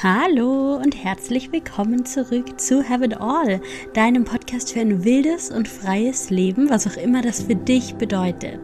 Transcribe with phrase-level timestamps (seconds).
[0.00, 3.60] Hallo und herzlich willkommen zurück zu Have It All,
[3.94, 8.60] deinem Podcast für ein wildes und freies Leben, was auch immer das für dich bedeutet.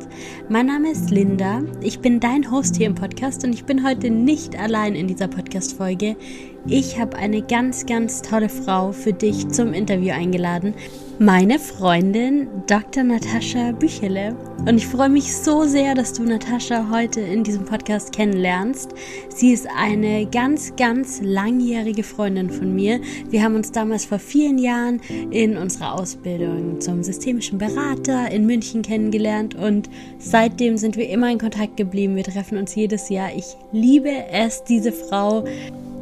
[0.48, 4.10] Mein Name ist Linda, ich bin dein Host hier im Podcast und ich bin heute
[4.10, 6.14] nicht allein in dieser Podcast-Folge.
[6.68, 10.72] Ich habe eine ganz, ganz tolle Frau für dich zum Interview eingeladen
[11.18, 13.04] meine Freundin Dr.
[13.04, 14.36] Natascha Büchele.
[14.66, 18.94] Und ich freue mich so sehr, dass du Natascha heute in diesem Podcast kennenlernst.
[19.28, 23.00] Sie ist eine ganz, ganz langjährige Freundin von mir.
[23.30, 28.82] Wir haben uns damals vor vielen Jahren in unserer Ausbildung zum systemischen Berater in München
[28.82, 32.16] kennengelernt und seitdem sind wir immer in Kontakt geblieben.
[32.16, 33.30] Wir treffen uns jedes Jahr.
[33.36, 35.44] Ich liebe es, diese Frau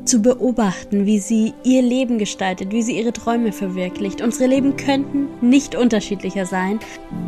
[0.04, 4.20] zu beobachten, wie sie ihr Leben gestaltet, wie sie ihre Träume verwirklicht.
[4.20, 6.80] Unsere Leben könnten nicht unterschiedlicher sein.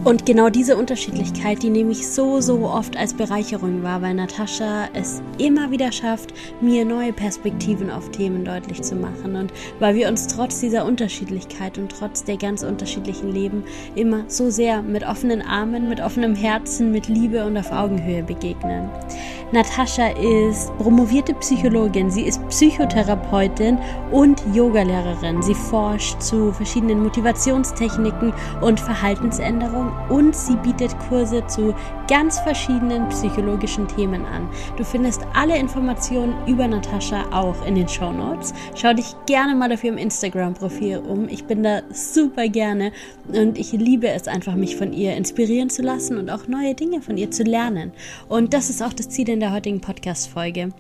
[0.05, 4.89] Und genau diese Unterschiedlichkeit, die nehme ich so, so oft als Bereicherung wahr, weil Natascha
[4.93, 9.37] es immer wieder schafft, mir neue Perspektiven auf Themen deutlich zu machen.
[9.37, 14.51] Und weil wir uns trotz dieser Unterschiedlichkeit und trotz der ganz unterschiedlichen Leben immer so
[14.51, 18.91] sehr mit offenen Armen, mit offenem Herzen, mit Liebe und auf Augenhöhe begegnen.
[19.53, 23.79] Natascha ist promovierte Psychologin, sie ist Psychotherapeutin
[24.11, 25.43] und Yogalehrerin.
[25.43, 31.75] Sie forscht zu verschiedenen Motivationstechniken und Verhaltensänderungen und sie bietet Kurse zu
[32.09, 34.49] ganz verschiedenen psychologischen Themen an.
[34.79, 38.55] Du findest alle Informationen über Natascha auch in den Show Notes.
[38.75, 41.29] Schau dich gerne mal auf ihrem Instagram-Profil um.
[41.29, 42.93] Ich bin da super gerne
[43.29, 47.03] und ich liebe es einfach, mich von ihr inspirieren zu lassen und auch neue Dinge
[47.03, 47.93] von ihr zu lernen.
[48.27, 50.73] Und das ist auch das Ziel in der heutigen Podcast-Folge.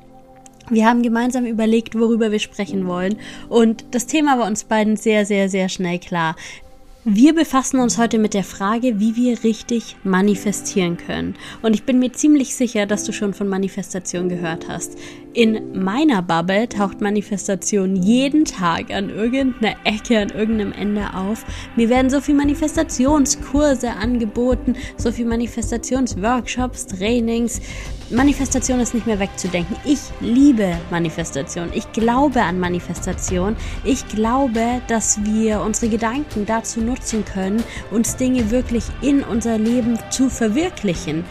[0.70, 3.16] Wir haben gemeinsam überlegt, worüber wir sprechen wollen.
[3.48, 6.36] Und das Thema war uns beiden sehr, sehr, sehr schnell klar.
[7.06, 11.34] Wir befassen uns heute mit der Frage, wie wir richtig manifestieren können.
[11.60, 14.96] Und ich bin mir ziemlich sicher, dass du schon von Manifestation gehört hast.
[15.34, 21.44] In meiner Bubble taucht Manifestation jeden Tag an irgendeiner Ecke, an irgendeinem Ende auf.
[21.76, 27.60] Mir werden so viele Manifestationskurse angeboten, so viele Manifestationsworkshops, Trainings.
[28.10, 29.76] Manifestation ist nicht mehr wegzudenken.
[29.84, 31.70] Ich liebe Manifestation.
[31.72, 33.56] Ich glaube an Manifestation.
[33.82, 39.98] Ich glaube, dass wir unsere Gedanken dazu nutzen können, uns Dinge wirklich in unser Leben
[40.10, 41.24] zu verwirklichen,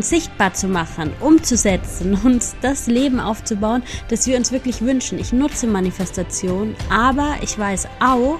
[0.00, 5.18] sichtbar zu machen, umzusetzen, uns das Leben auf aufzubauen, das wir uns wirklich wünschen.
[5.18, 8.38] Ich nutze Manifestation, aber ich weiß auch,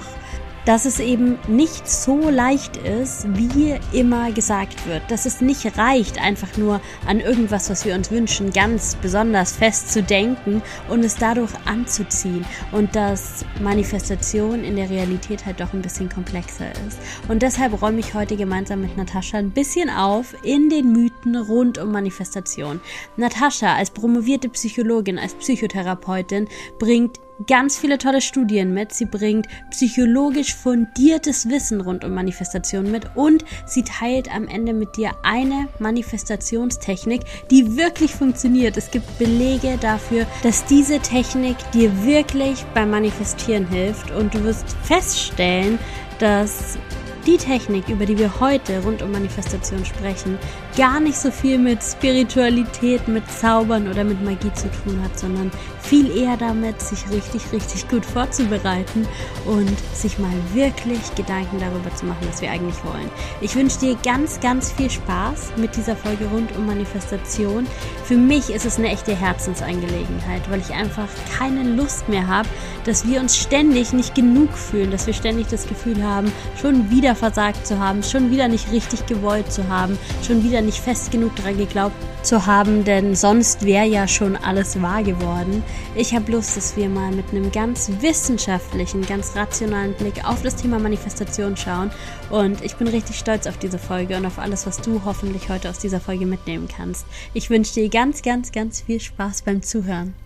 [0.64, 5.02] dass es eben nicht so leicht ist, wie immer gesagt wird.
[5.08, 9.92] Dass es nicht reicht, einfach nur an irgendwas, was wir uns wünschen, ganz besonders fest
[9.92, 12.44] zu denken und es dadurch anzuziehen.
[12.72, 16.98] Und dass Manifestation in der Realität halt doch ein bisschen komplexer ist.
[17.28, 21.78] Und deshalb räume ich heute gemeinsam mit Natascha ein bisschen auf in den Mythen rund
[21.78, 22.80] um Manifestation.
[23.16, 26.48] Natascha als promovierte Psychologin, als Psychotherapeutin
[26.78, 28.92] bringt ganz viele tolle Studien mit.
[28.92, 34.96] Sie bringt psychologisch fundiertes Wissen rund um Manifestation mit und sie teilt am Ende mit
[34.96, 38.76] dir eine Manifestationstechnik, die wirklich funktioniert.
[38.76, 44.76] Es gibt Belege dafür, dass diese Technik dir wirklich beim Manifestieren hilft und du wirst
[44.82, 45.78] feststellen,
[46.18, 46.78] dass
[47.26, 50.38] die Technik, über die wir heute rund um Manifestation sprechen,
[50.76, 55.50] gar nicht so viel mit Spiritualität, mit Zaubern oder mit Magie zu tun hat, sondern
[55.80, 59.06] viel eher damit, sich richtig, richtig gut vorzubereiten
[59.46, 63.10] und sich mal wirklich Gedanken darüber zu machen, was wir eigentlich wollen.
[63.40, 67.66] Ich wünsche dir ganz, ganz viel Spaß mit dieser Folge rund um Manifestation.
[68.04, 72.46] Für mich ist es eine echte Herzensangelegenheit, weil ich einfach keine Lust mehr habe,
[72.84, 77.14] dass wir uns ständig nicht genug fühlen, dass wir ständig das Gefühl haben, schon wieder
[77.14, 81.34] versagt zu haben, schon wieder nicht richtig gewollt zu haben, schon wieder nicht fest genug
[81.36, 85.62] daran geglaubt zu haben, denn sonst wäre ja schon alles wahr geworden.
[85.94, 90.56] Ich habe Lust, dass wir mal mit einem ganz wissenschaftlichen, ganz rationalen Blick auf das
[90.56, 91.90] Thema Manifestation schauen.
[92.30, 95.68] Und ich bin richtig stolz auf diese Folge und auf alles, was du hoffentlich heute
[95.70, 97.06] aus dieser Folge mitnehmen kannst.
[97.34, 100.16] Ich wünsche dir ganz, ganz, ganz viel Spaß beim Zuhören.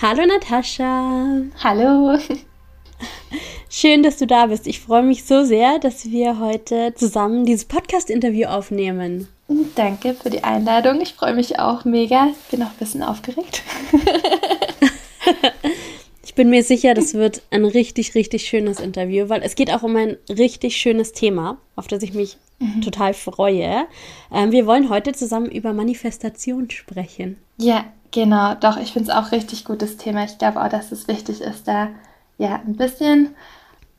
[0.00, 1.42] Hallo Natascha.
[1.62, 2.18] Hallo.
[3.68, 4.66] Schön, dass du da bist.
[4.66, 9.28] Ich freue mich so sehr, dass wir heute zusammen dieses Podcast-Interview aufnehmen.
[9.74, 11.02] Danke für die Einladung.
[11.02, 12.28] Ich freue mich auch mega.
[12.50, 13.62] Bin auch ein bisschen aufgeregt.
[16.38, 19.82] ich bin mir sicher, das wird ein richtig, richtig schönes Interview, weil es geht auch
[19.82, 22.80] um ein richtig schönes Thema, auf das ich mich mhm.
[22.80, 23.88] total freue.
[24.32, 27.38] Ähm, wir wollen heute zusammen über Manifestation sprechen.
[27.56, 28.54] Ja, genau.
[28.54, 30.22] Doch, ich finde es auch richtig gutes Thema.
[30.26, 31.88] Ich glaube auch, dass es wichtig ist, da
[32.38, 33.34] ja ein bisschen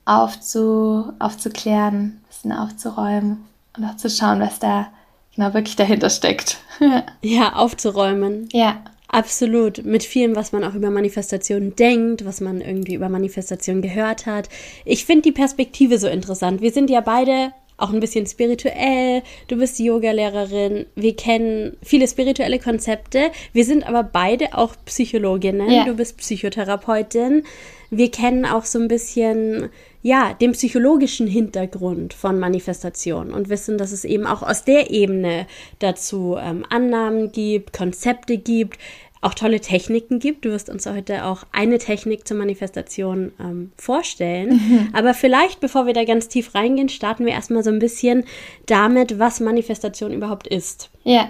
[0.05, 3.43] aufzu, aufzuklären, ein bisschen aufzuräumen
[3.75, 4.87] und auch zu schauen, was da
[5.35, 6.59] genau wirklich dahinter steckt.
[7.21, 8.47] ja, aufzuräumen.
[8.53, 8.77] Ja.
[9.11, 9.83] Absolut.
[9.85, 14.49] Mit vielem, was man auch über Manifestation denkt, was man irgendwie über Manifestation gehört hat.
[14.85, 16.61] Ich finde die Perspektive so interessant.
[16.61, 19.23] Wir sind ja beide auch ein bisschen spirituell.
[19.47, 20.85] Du bist Yoga-Lehrerin.
[20.95, 23.31] Wir kennen viele spirituelle Konzepte.
[23.53, 25.71] Wir sind aber beide auch Psychologinnen.
[25.71, 25.85] Ja.
[25.85, 27.43] Du bist Psychotherapeutin.
[27.89, 29.69] Wir kennen auch so ein bisschen,
[30.01, 35.45] ja, den psychologischen Hintergrund von Manifestation und wissen, dass es eben auch aus der Ebene
[35.79, 38.79] dazu ähm, Annahmen gibt, Konzepte gibt,
[39.21, 40.45] auch tolle Techniken gibt.
[40.45, 44.49] Du wirst uns heute auch eine Technik zur Manifestation ähm, vorstellen.
[44.49, 44.89] Mhm.
[44.93, 48.23] Aber vielleicht, bevor wir da ganz tief reingehen, starten wir erstmal so ein bisschen
[48.65, 50.89] damit, was Manifestation überhaupt ist.
[51.03, 51.29] Ja.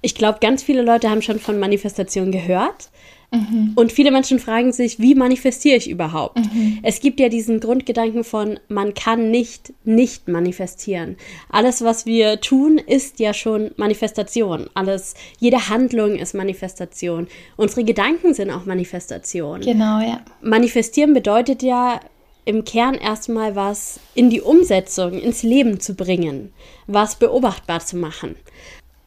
[0.00, 2.90] Ich glaube, ganz viele Leute haben schon von Manifestation gehört.
[3.32, 3.72] Mhm.
[3.74, 6.38] Und viele Menschen fragen sich, wie manifestiere ich überhaupt?
[6.38, 6.78] Mhm.
[6.82, 11.16] Es gibt ja diesen Grundgedanken von, man kann nicht nicht manifestieren.
[11.50, 14.68] Alles, was wir tun, ist ja schon Manifestation.
[14.74, 17.26] Alles, jede Handlung ist Manifestation.
[17.56, 19.60] Unsere Gedanken sind auch Manifestation.
[19.60, 20.20] Genau, ja.
[20.42, 22.00] Manifestieren bedeutet ja
[22.44, 26.52] im Kern erstmal was in die Umsetzung, ins Leben zu bringen,
[26.86, 28.36] was beobachtbar zu machen.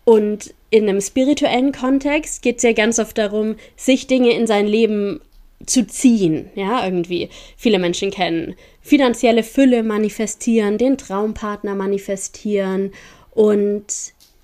[0.10, 4.66] Und in einem spirituellen Kontext geht es ja ganz oft darum, sich Dinge in sein
[4.66, 5.22] Leben
[5.68, 7.30] zu ziehen, ja, irgendwie.
[7.56, 12.92] Viele Menschen kennen finanzielle Fülle manifestieren, den Traumpartner manifestieren
[13.36, 13.86] und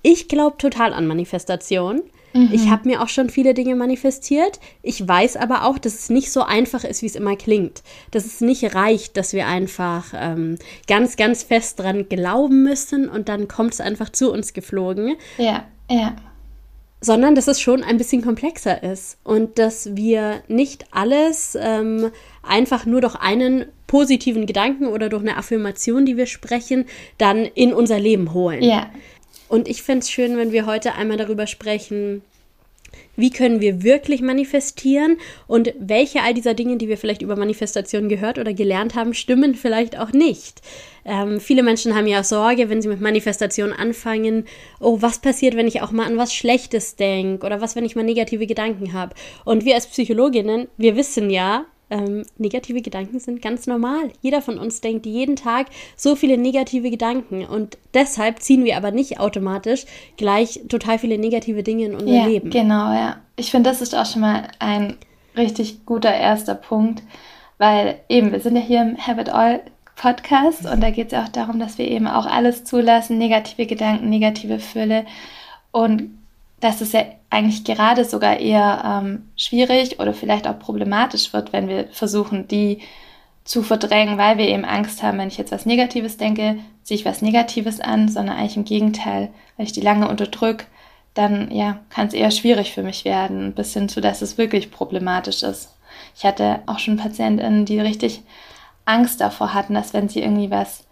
[0.04, 2.04] ich glaube total an Manifestation.
[2.36, 2.50] Mhm.
[2.52, 4.60] Ich habe mir auch schon viele Dinge manifestiert.
[4.84, 7.82] Ich weiß aber auch, dass es nicht so einfach ist, wie es immer klingt.
[8.12, 13.30] Dass es nicht reicht, dass wir einfach ähm, ganz, ganz fest dran glauben müssen und
[13.30, 15.16] dann kommt es einfach zu uns geflogen.
[15.38, 16.14] Ja, ja.
[17.00, 22.12] Sondern dass es schon ein bisschen komplexer ist und dass wir nicht alles ähm,
[22.44, 26.86] einfach nur durch einen positiven Gedanken oder durch eine Affirmation, die wir sprechen,
[27.18, 28.64] dann in unser Leben holen.
[28.64, 28.90] Ja.
[29.48, 32.22] Und ich fände es schön, wenn wir heute einmal darüber sprechen,
[33.16, 38.10] wie können wir wirklich manifestieren und welche all dieser Dinge, die wir vielleicht über Manifestation
[38.10, 40.62] gehört oder gelernt haben, stimmen vielleicht auch nicht.
[41.06, 44.46] Ähm, viele Menschen haben ja Sorge, wenn sie mit Manifestation anfangen,
[44.80, 47.96] oh, was passiert, wenn ich auch mal an was Schlechtes denke oder was, wenn ich
[47.96, 49.16] mal negative Gedanken habe.
[49.46, 54.12] Und wir als Psychologinnen, wir wissen ja, ähm, negative Gedanken sind ganz normal.
[54.22, 58.92] Jeder von uns denkt jeden Tag so viele negative Gedanken und deshalb ziehen wir aber
[58.92, 59.86] nicht automatisch
[60.18, 62.50] gleich total viele negative Dinge in unser ja, Leben.
[62.50, 63.18] Genau, ja.
[63.36, 64.98] Ich finde, das ist auch schon mal ein
[65.38, 67.04] richtig guter erster Punkt,
[67.58, 69.62] weil eben, wir sind ja hier im Habit All
[69.96, 73.66] Podcast und da geht es ja auch darum, dass wir eben auch alles zulassen, negative
[73.66, 75.06] Gedanken, negative Fülle
[75.72, 76.15] und
[76.66, 81.68] dass es ja eigentlich gerade sogar eher ähm, schwierig oder vielleicht auch problematisch wird, wenn
[81.68, 82.80] wir versuchen, die
[83.44, 87.06] zu verdrängen, weil wir eben Angst haben, wenn ich jetzt was Negatives denke, ziehe ich
[87.06, 90.66] was Negatives an, sondern eigentlich im Gegenteil, wenn ich die lange unterdrücke,
[91.14, 94.72] dann ja, kann es eher schwierig für mich werden, bis hin zu, dass es wirklich
[94.72, 95.78] problematisch ist.
[96.18, 98.24] Ich hatte auch schon PatientInnen, die richtig
[98.86, 100.86] Angst davor hatten, dass wenn sie irgendwie was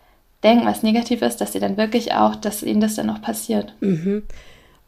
[0.43, 3.73] denken, was negativ ist, dass sie dann wirklich auch, dass ihnen das dann auch passiert.
[3.79, 4.23] Mhm.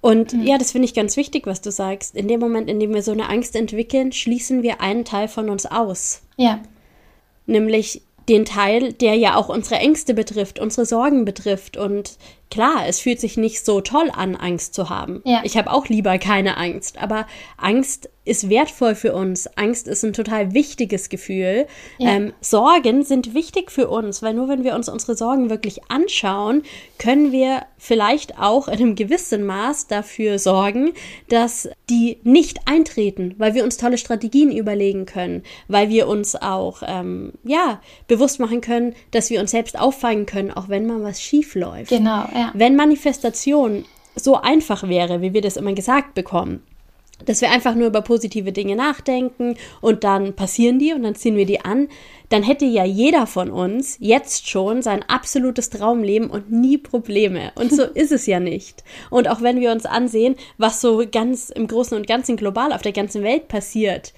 [0.06, 0.44] Und mhm.
[0.44, 2.16] ja, das finde ich ganz wichtig, was du sagst.
[2.16, 5.50] In dem Moment, in dem wir so eine Angst entwickeln, schließen wir einen Teil von
[5.50, 6.22] uns aus.
[6.38, 6.60] Ja.
[7.48, 11.76] Nämlich den Teil, der ja auch unsere Ängste betrifft, unsere Sorgen betrifft.
[11.76, 12.20] Und
[12.50, 15.22] klar, es fühlt sich nicht so toll an, Angst zu haben.
[15.26, 15.42] Ja.
[15.44, 17.28] Ich habe auch lieber keine Angst, aber
[17.58, 19.48] Angst ist wertvoll für uns.
[19.56, 21.68] Angst ist ein total wichtiges Gefühl.
[22.00, 22.10] Ja.
[22.10, 26.64] Ähm, Sorgen sind wichtig für uns, weil nur wenn wir uns unsere Sorgen wirklich anschauen,
[26.98, 30.94] können wir vielleicht auch in einem gewissen Maß dafür sorgen,
[31.30, 36.82] dass die nicht eintreten, weil wir uns tolle Strategien überlegen können, weil wir uns auch
[36.84, 41.22] ähm, ja bewusst machen können, dass wir uns selbst auffangen können, auch wenn mal was
[41.22, 41.90] schief läuft.
[41.90, 42.28] Genau.
[42.36, 42.52] Ja.
[42.54, 46.62] Wenn Manifestation so einfach wäre, wie wir das immer gesagt bekommen,
[47.26, 51.38] dass wir einfach nur über positive Dinge nachdenken und dann passieren die und dann ziehen
[51.38, 51.88] wir die an,
[52.30, 57.52] dann hätte ja jeder von uns jetzt schon sein absolutes Traumleben und nie Probleme.
[57.56, 58.84] Und so ist es ja nicht.
[59.10, 62.82] Und auch wenn wir uns ansehen, was so ganz im Großen und Ganzen global auf
[62.82, 64.14] der ganzen Welt passiert,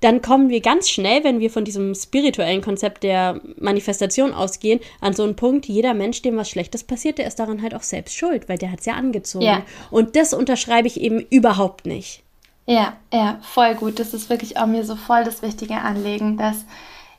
[0.00, 5.12] dann kommen wir ganz schnell, wenn wir von diesem spirituellen Konzept der Manifestation ausgehen, an
[5.12, 8.16] so einen Punkt, jeder Mensch, dem was Schlechtes passiert, der ist daran halt auch selbst
[8.16, 9.44] schuld, weil der hat es ja angezogen.
[9.44, 9.62] Ja.
[9.92, 12.24] Und das unterschreibe ich eben überhaupt nicht.
[12.66, 14.00] Ja, ja, voll gut.
[14.00, 16.64] Das ist wirklich auch mir so voll das wichtige Anliegen, dass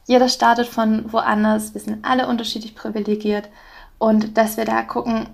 [0.05, 1.73] jeder startet von woanders.
[1.73, 3.49] Wir sind alle unterschiedlich privilegiert
[3.97, 5.29] und dass wir da gucken,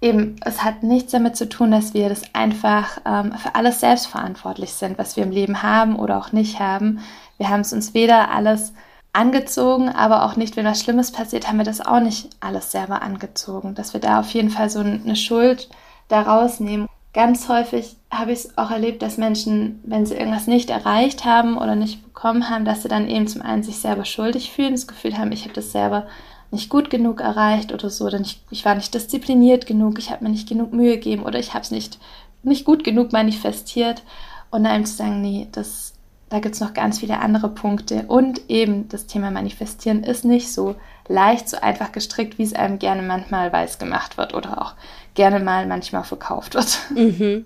[0.00, 4.06] eben, es hat nichts damit zu tun, dass wir das einfach ähm, für alles selbst
[4.06, 7.00] verantwortlich sind, was wir im Leben haben oder auch nicht haben.
[7.38, 8.72] Wir haben es uns weder alles
[9.12, 13.02] angezogen, aber auch nicht, wenn was Schlimmes passiert, haben wir das auch nicht alles selber
[13.02, 13.74] angezogen.
[13.74, 15.68] Dass wir da auf jeden Fall so eine Schuld
[16.08, 20.70] daraus nehmen ganz häufig habe ich es auch erlebt, dass Menschen, wenn sie irgendwas nicht
[20.70, 24.50] erreicht haben oder nicht bekommen haben, dass sie dann eben zum einen sich selber schuldig
[24.52, 26.06] fühlen, das Gefühl haben, ich habe das selber
[26.50, 30.24] nicht gut genug erreicht oder so, oder nicht, ich war nicht diszipliniert genug, ich habe
[30.24, 31.98] mir nicht genug Mühe gegeben oder ich habe es nicht,
[32.42, 34.02] nicht gut genug manifestiert.
[34.50, 35.94] Und dann zu sagen, nee, das,
[36.28, 38.04] da gibt es noch ganz viele andere Punkte.
[38.06, 40.74] Und eben das Thema Manifestieren ist nicht so
[41.08, 44.74] leicht, so einfach gestrickt, wie es einem gerne manchmal weiß gemacht wird oder auch
[45.14, 46.78] gerne mal manchmal verkauft wird.
[46.94, 47.44] Mhm.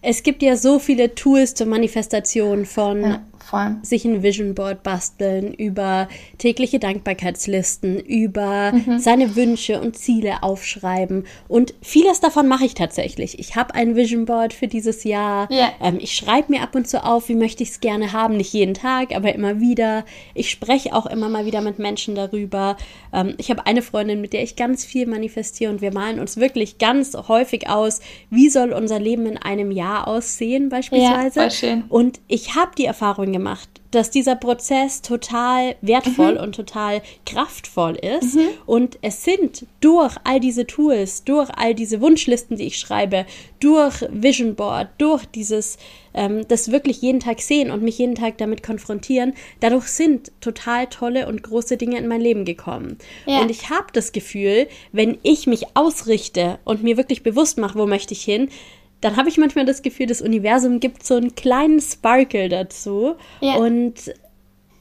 [0.00, 3.20] Es gibt ja so viele Tools zur Manifestation von ja.
[3.48, 3.76] Voll.
[3.80, 8.98] sich ein Vision Board basteln, über tägliche Dankbarkeitslisten, über mhm.
[8.98, 11.24] seine Wünsche und Ziele aufschreiben.
[11.48, 13.38] Und vieles davon mache ich tatsächlich.
[13.38, 15.50] Ich habe ein Vision Board für dieses Jahr.
[15.50, 15.72] Yeah.
[15.82, 18.36] Ähm, ich schreibe mir ab und zu auf, wie möchte ich es gerne haben.
[18.36, 20.04] Nicht jeden Tag, aber immer wieder.
[20.34, 22.76] Ich spreche auch immer mal wieder mit Menschen darüber.
[23.14, 26.36] Ähm, ich habe eine Freundin, mit der ich ganz viel manifestiere und wir malen uns
[26.36, 31.40] wirklich ganz häufig aus, wie soll unser Leben in einem Jahr aussehen beispielsweise.
[31.40, 31.84] Ja, voll schön.
[31.88, 33.37] Und ich habe die Erfahrung gemacht,
[33.90, 36.40] dass dieser Prozess total wertvoll mhm.
[36.40, 38.34] und total kraftvoll ist.
[38.34, 38.48] Mhm.
[38.66, 43.24] Und es sind durch all diese Tools, durch all diese Wunschlisten, die ich schreibe,
[43.60, 45.78] durch Vision Board, durch dieses,
[46.14, 50.86] ähm, das wirklich jeden Tag sehen und mich jeden Tag damit konfrontieren, dadurch sind total
[50.88, 52.98] tolle und große Dinge in mein Leben gekommen.
[53.26, 53.40] Ja.
[53.40, 57.86] Und ich habe das Gefühl, wenn ich mich ausrichte und mir wirklich bewusst mache, wo
[57.86, 58.50] möchte ich hin,
[59.00, 63.14] dann habe ich manchmal das Gefühl, das Universum gibt so einen kleinen Sparkle dazu.
[63.40, 63.56] Ja.
[63.56, 64.12] Und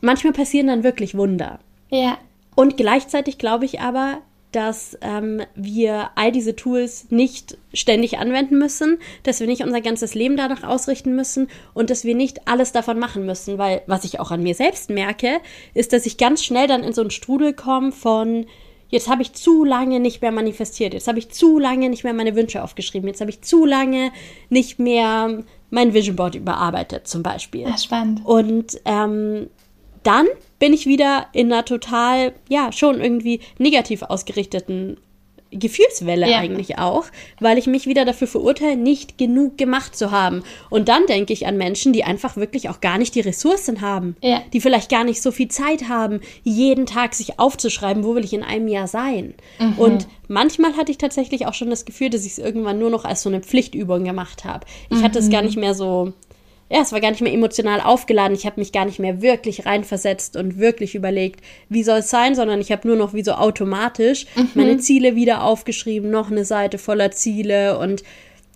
[0.01, 1.59] manchmal passieren dann wirklich Wunder.
[1.89, 2.17] Ja.
[2.55, 4.21] Und gleichzeitig glaube ich aber,
[4.51, 10.15] dass ähm, wir all diese Tools nicht ständig anwenden müssen, dass wir nicht unser ganzes
[10.15, 14.19] Leben danach ausrichten müssen und dass wir nicht alles davon machen müssen, weil was ich
[14.19, 15.41] auch an mir selbst merke,
[15.73, 18.45] ist, dass ich ganz schnell dann in so einen Strudel komme von
[18.89, 20.93] Jetzt habe ich zu lange nicht mehr manifestiert.
[20.93, 23.07] Jetzt habe ich zu lange nicht mehr meine Wünsche aufgeschrieben.
[23.07, 24.11] Jetzt habe ich zu lange
[24.49, 27.61] nicht mehr mein Vision Board überarbeitet, zum Beispiel.
[27.61, 28.21] Ja, spannend.
[28.23, 29.49] Und ähm,
[30.03, 30.27] dann
[30.59, 34.97] bin ich wieder in einer total, ja, schon irgendwie negativ ausgerichteten
[35.51, 36.37] Gefühlswelle ja.
[36.39, 37.05] eigentlich auch,
[37.39, 40.43] weil ich mich wieder dafür verurteile, nicht genug gemacht zu haben.
[40.69, 44.15] Und dann denke ich an Menschen, die einfach wirklich auch gar nicht die Ressourcen haben,
[44.21, 44.41] ja.
[44.53, 48.33] die vielleicht gar nicht so viel Zeit haben, jeden Tag sich aufzuschreiben, wo will ich
[48.33, 49.33] in einem Jahr sein.
[49.59, 49.77] Mhm.
[49.77, 53.05] Und manchmal hatte ich tatsächlich auch schon das Gefühl, dass ich es irgendwann nur noch
[53.05, 54.65] als so eine Pflichtübung gemacht habe.
[54.89, 55.03] Ich mhm.
[55.03, 56.13] hatte es gar nicht mehr so
[56.69, 58.35] ja, es war gar nicht mehr emotional aufgeladen.
[58.35, 62.35] Ich habe mich gar nicht mehr wirklich reinversetzt und wirklich überlegt, wie soll es sein,
[62.35, 64.49] sondern ich habe nur noch wie so automatisch mhm.
[64.53, 68.03] meine Ziele wieder aufgeschrieben, noch eine Seite voller Ziele und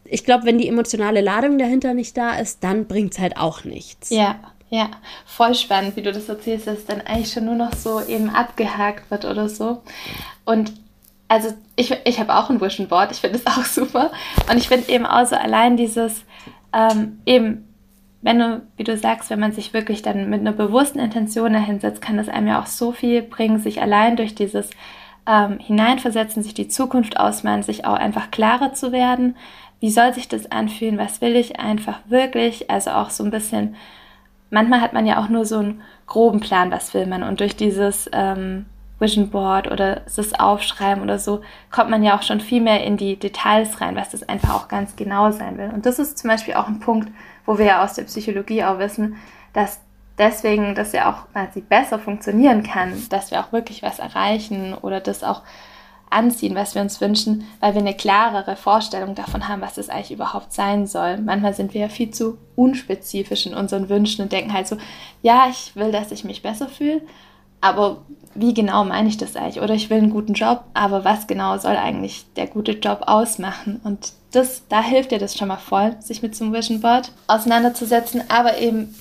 [0.04, 3.64] ich glaube, wenn die emotionale Ladung dahinter nicht da ist, dann bringt es halt auch
[3.64, 4.10] nichts.
[4.10, 4.40] Ja,
[4.70, 4.90] ja,
[5.26, 9.10] voll spannend, wie du das erzählst, dass dann eigentlich schon nur noch so eben abgehakt
[9.10, 9.82] wird oder so.
[10.44, 10.74] Und
[11.30, 14.12] also ich, ich habe auch ein Vision Board, ich finde es auch super.
[14.50, 16.24] Und ich finde eben auch so allein dieses
[16.74, 17.68] ähm, eben
[18.22, 22.02] wenn du, wie du sagst, wenn man sich wirklich dann mit einer bewussten Intention dahinsetzt,
[22.02, 24.70] kann das einem ja auch so viel bringen, sich allein durch dieses
[25.28, 29.36] ähm, Hineinversetzen, sich die Zukunft ausmalen, sich auch einfach klarer zu werden.
[29.80, 31.00] Wie soll sich das anfühlen?
[31.00, 32.70] Was will ich einfach wirklich?
[32.70, 33.76] Also auch so ein bisschen,
[34.52, 37.24] manchmal hat man ja auch nur so einen groben Plan, was will man.
[37.24, 38.68] Und durch dieses ähm,
[39.00, 42.98] Vision Board oder das Aufschreiben oder so, kommt man ja auch schon viel mehr in
[42.98, 45.72] die Details rein, was das einfach auch ganz genau sein will.
[45.74, 47.10] Und das ist zum Beispiel auch ein Punkt,
[47.46, 49.18] wo wir ja aus der Psychologie auch wissen,
[49.54, 49.80] dass
[50.18, 55.00] deswegen das ja auch quasi besser funktionieren kann, dass wir auch wirklich was erreichen oder
[55.00, 55.42] das auch
[56.12, 60.12] anziehen, was wir uns wünschen, weil wir eine klarere Vorstellung davon haben, was das eigentlich
[60.12, 61.18] überhaupt sein soll.
[61.18, 64.78] Manchmal sind wir ja viel zu unspezifisch in unseren Wünschen und denken halt so,
[65.22, 67.02] ja, ich will, dass ich mich besser fühle,
[67.62, 68.02] aber
[68.36, 69.62] wie genau meine ich das eigentlich?
[69.62, 73.80] Oder ich will einen guten Job, aber was genau soll eigentlich der gute Job ausmachen?
[73.84, 77.12] Und das, da hilft dir das schon mal voll, sich mit so einem Vision Board
[77.28, 78.24] auseinanderzusetzen.
[78.30, 78.96] Aber eben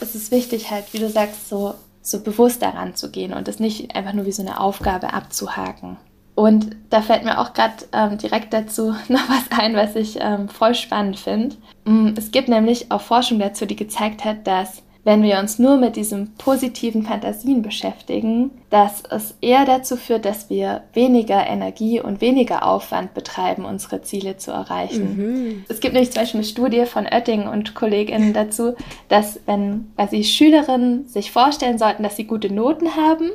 [0.00, 3.58] es ist wichtig, halt, wie du sagst, so, so bewusst daran zu gehen und das
[3.58, 5.96] nicht einfach nur wie so eine Aufgabe abzuhaken.
[6.34, 10.48] Und da fällt mir auch gerade ähm, direkt dazu noch was ein, was ich ähm,
[10.48, 11.56] voll spannend finde.
[11.84, 15.76] Mm, es gibt nämlich auch Forschung dazu, die gezeigt hat, dass wenn wir uns nur
[15.76, 22.20] mit diesen positiven Fantasien beschäftigen, dass es eher dazu führt, dass wir weniger Energie und
[22.20, 25.16] weniger Aufwand betreiben, unsere Ziele zu erreichen.
[25.16, 25.64] Mhm.
[25.68, 28.74] Es gibt nämlich zum Beispiel eine Studie von Oetting und Kolleginnen dazu,
[29.08, 33.30] dass wenn quasi Schülerinnen sich vorstellen sollten, dass sie gute Noten haben,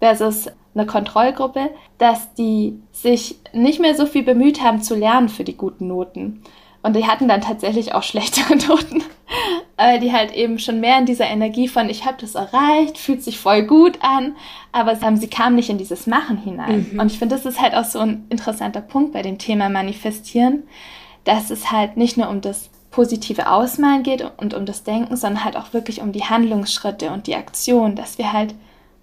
[0.00, 1.68] versus eine Kontrollgruppe,
[1.98, 6.42] dass die sich nicht mehr so viel bemüht haben zu lernen für die guten Noten.
[6.84, 9.02] Und die hatten dann tatsächlich auch schlechtere Noten,
[9.76, 13.22] weil die halt eben schon mehr in dieser Energie von, ich habe das erreicht, fühlt
[13.22, 14.36] sich voll gut an,
[14.70, 16.90] aber sie kamen nicht in dieses Machen hinein.
[16.92, 17.00] Mhm.
[17.00, 20.64] Und ich finde, das ist halt auch so ein interessanter Punkt bei dem Thema Manifestieren,
[21.24, 25.42] dass es halt nicht nur um das positive Ausmalen geht und um das Denken, sondern
[25.42, 28.54] halt auch wirklich um die Handlungsschritte und die Aktion, dass wir halt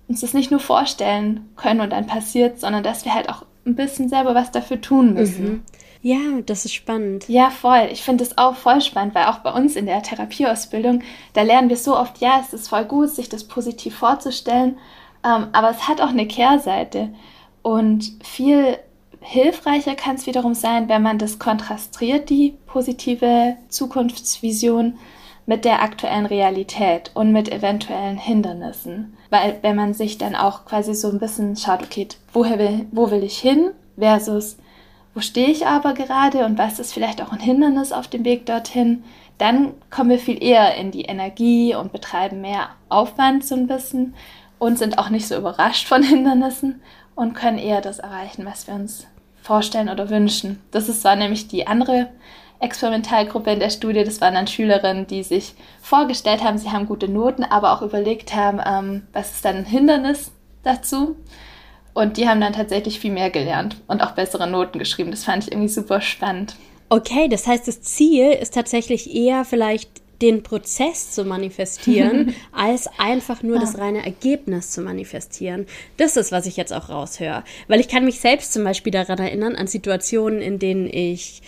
[0.07, 3.75] uns das nicht nur vorstellen können und dann passiert, sondern dass wir halt auch ein
[3.75, 5.45] bisschen selber was dafür tun müssen.
[5.45, 5.63] Mhm.
[6.01, 7.29] Ja, das ist spannend.
[7.29, 7.89] Ja, voll.
[7.91, 11.03] Ich finde es auch voll spannend, weil auch bei uns in der Therapieausbildung,
[11.33, 14.79] da lernen wir so oft, ja, es ist voll gut, sich das positiv vorzustellen,
[15.23, 17.09] ähm, aber es hat auch eine Kehrseite.
[17.61, 18.79] Und viel
[19.19, 24.97] hilfreicher kann es wiederum sein, wenn man das kontrastiert, die positive Zukunftsvision,
[25.45, 29.17] mit der aktuellen Realität und mit eventuellen Hindernissen.
[29.29, 33.11] Weil wenn man sich dann auch quasi so ein bisschen schaut, okay, woher will, wo
[33.11, 34.57] will ich hin versus
[35.13, 38.45] wo stehe ich aber gerade und was ist vielleicht auch ein Hindernis auf dem Weg
[38.45, 39.03] dorthin,
[39.37, 44.13] dann kommen wir viel eher in die Energie und betreiben mehr Aufwand so ein bisschen
[44.59, 46.81] und sind auch nicht so überrascht von Hindernissen
[47.15, 49.07] und können eher das erreichen, was wir uns
[49.41, 50.61] vorstellen oder wünschen.
[50.71, 52.09] Das ist zwar nämlich die andere
[52.59, 54.03] Experimentalgruppe in der Studie.
[54.03, 58.35] Das waren dann Schülerinnen, die sich vorgestellt haben, sie haben gute Noten, aber auch überlegt
[58.35, 60.31] haben, ähm, was ist dann ein Hindernis
[60.63, 61.15] dazu.
[61.93, 65.11] Und die haben dann tatsächlich viel mehr gelernt und auch bessere Noten geschrieben.
[65.11, 66.55] Das fand ich irgendwie super spannend.
[66.89, 73.43] Okay, das heißt, das Ziel ist tatsächlich eher vielleicht den Prozess zu manifestieren, als einfach
[73.43, 73.61] nur ja.
[73.61, 75.65] das reine Ergebnis zu manifestieren.
[75.97, 77.43] Das ist, was ich jetzt auch raushöre.
[77.67, 81.41] Weil ich kann mich selbst zum Beispiel daran erinnern, an Situationen, in denen ich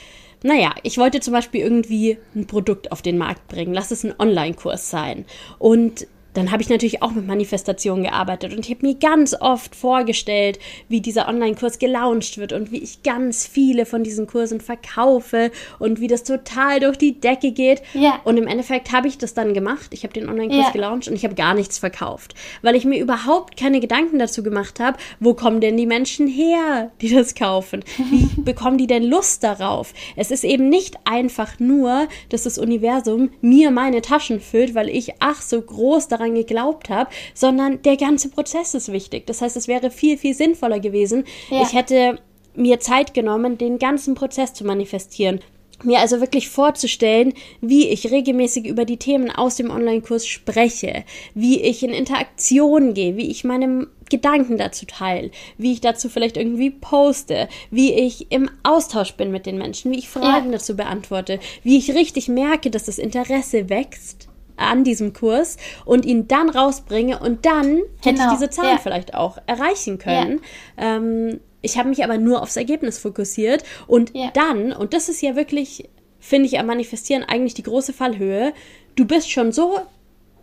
[0.46, 3.74] naja, ich wollte zum Beispiel irgendwie ein Produkt auf den Markt bringen.
[3.74, 5.24] Lass es ein Online-Kurs sein.
[5.58, 9.76] Und dann habe ich natürlich auch mit Manifestationen gearbeitet und ich habe mir ganz oft
[9.76, 10.60] vorgestellt,
[10.90, 16.00] wie dieser Online-Kurs gelauncht wird und wie ich ganz viele von diesen Kursen verkaufe und
[16.00, 17.82] wie das total durch die Decke geht.
[17.94, 18.20] Ja.
[18.24, 19.88] Und im Endeffekt habe ich das dann gemacht.
[19.92, 20.72] Ich habe den Online-Kurs ja.
[20.72, 24.80] gelauncht und ich habe gar nichts verkauft, weil ich mir überhaupt keine Gedanken dazu gemacht
[24.80, 27.84] habe, wo kommen denn die Menschen her, die das kaufen?
[28.10, 29.94] Wie bekommen die denn Lust darauf?
[30.16, 35.14] Es ist eben nicht einfach nur, dass das Universum mir meine Taschen füllt, weil ich
[35.20, 39.28] ach so groß daran daran geglaubt habe, sondern der ganze Prozess ist wichtig.
[39.28, 41.26] Das heißt, es wäre viel, viel sinnvoller gewesen.
[41.50, 41.62] Ja.
[41.62, 42.20] Ich hätte
[42.56, 45.40] mir Zeit genommen, den ganzen Prozess zu manifestieren.
[45.84, 51.62] Mir also wirklich vorzustellen, wie ich regelmäßig über die Themen aus dem Online-Kurs spreche, wie
[51.62, 56.70] ich in Interaktion gehe, wie ich meine Gedanken dazu teile, wie ich dazu vielleicht irgendwie
[56.70, 60.52] poste, wie ich im Austausch bin mit den Menschen, wie ich Fragen ja.
[60.54, 66.28] dazu beantworte, wie ich richtig merke, dass das Interesse wächst an diesem Kurs und ihn
[66.28, 68.26] dann rausbringe und dann hätte genau.
[68.34, 68.78] ich diese Zahlen ja.
[68.78, 70.42] vielleicht auch erreichen können.
[70.78, 70.98] Ja.
[70.98, 74.32] Ähm, ich habe mich aber nur aufs Ergebnis fokussiert und ja.
[74.34, 75.90] dann, und das ist ja wirklich,
[76.20, 78.54] finde ich, am Manifestieren eigentlich die große Fallhöhe,
[78.96, 79.80] du bist schon so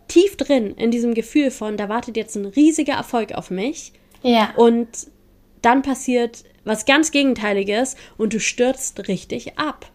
[0.07, 3.93] tief drin in diesem Gefühl von, da wartet jetzt ein riesiger Erfolg auf mich.
[4.23, 4.53] Ja.
[4.55, 4.87] Und
[5.61, 9.91] dann passiert was ganz Gegenteiliges und du stürzt richtig ab.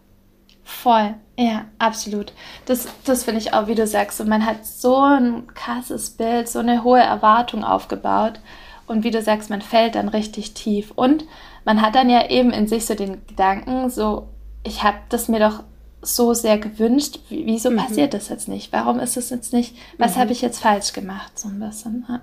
[0.69, 2.33] Voll, ja, absolut.
[2.65, 6.49] Das, das finde ich auch, wie du sagst, und man hat so ein krasses Bild,
[6.49, 8.41] so eine hohe Erwartung aufgebaut.
[8.85, 10.91] Und wie du sagst, man fällt dann richtig tief.
[10.91, 11.23] Und
[11.63, 14.27] man hat dann ja eben in sich so den Gedanken, so,
[14.63, 15.63] ich habe das mir doch
[16.01, 17.77] so sehr gewünscht, wieso mhm.
[17.77, 18.73] passiert das jetzt nicht?
[18.73, 19.73] Warum ist es jetzt nicht?
[19.97, 20.19] Was mhm.
[20.19, 21.39] habe ich jetzt falsch gemacht?
[21.39, 22.05] So ein bisschen.
[22.09, 22.19] Ja.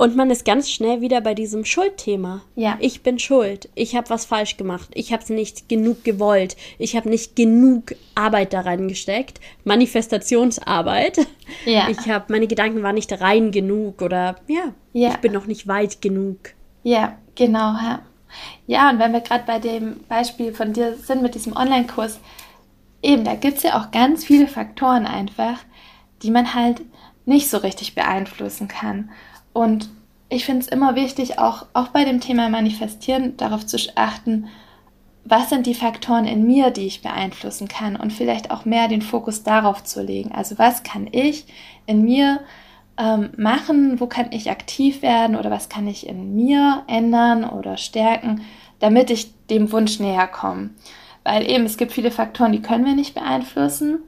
[0.00, 2.40] Und man ist ganz schnell wieder bei diesem Schuldthema.
[2.56, 2.78] Ja.
[2.80, 3.68] Ich bin schuld.
[3.74, 4.88] Ich habe was falsch gemacht.
[4.94, 6.56] Ich habe es nicht genug gewollt.
[6.78, 9.40] Ich habe nicht genug Arbeit da reingesteckt.
[9.64, 11.18] Manifestationsarbeit.
[11.66, 11.88] Ja.
[11.90, 15.10] Ich habe meine Gedanken waren nicht rein genug oder ja, ja.
[15.10, 16.38] ich bin noch nicht weit genug.
[16.82, 17.74] Ja, genau.
[17.74, 18.00] Ja,
[18.66, 22.20] ja und wenn wir gerade bei dem Beispiel von dir sind mit diesem Online-Kurs,
[23.02, 25.58] eben, da gibt es ja auch ganz viele Faktoren einfach,
[26.22, 26.80] die man halt
[27.26, 29.10] nicht so richtig beeinflussen kann.
[29.52, 29.90] Und
[30.28, 34.48] ich finde es immer wichtig, auch, auch bei dem Thema Manifestieren darauf zu achten,
[35.24, 39.02] was sind die Faktoren in mir, die ich beeinflussen kann und vielleicht auch mehr den
[39.02, 40.32] Fokus darauf zu legen.
[40.32, 41.46] Also was kann ich
[41.86, 42.40] in mir
[42.96, 47.76] ähm, machen, wo kann ich aktiv werden oder was kann ich in mir ändern oder
[47.76, 48.42] stärken,
[48.78, 50.70] damit ich dem Wunsch näher komme.
[51.24, 54.00] Weil eben es gibt viele Faktoren, die können wir nicht beeinflussen.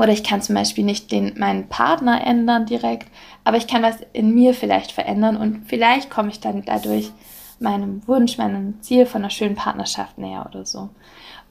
[0.00, 3.08] Oder ich kann zum Beispiel nicht den, meinen Partner ändern direkt,
[3.44, 7.10] aber ich kann was in mir vielleicht verändern und vielleicht komme ich dann dadurch
[7.58, 10.90] meinem Wunsch, meinem Ziel von einer schönen Partnerschaft näher oder so.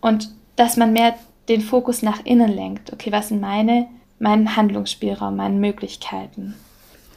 [0.01, 1.15] Und dass man mehr
[1.49, 2.93] den Fokus nach innen lenkt.
[2.93, 3.87] Okay, was sind meine,
[4.19, 6.55] mein Handlungsspielraum, meine Möglichkeiten?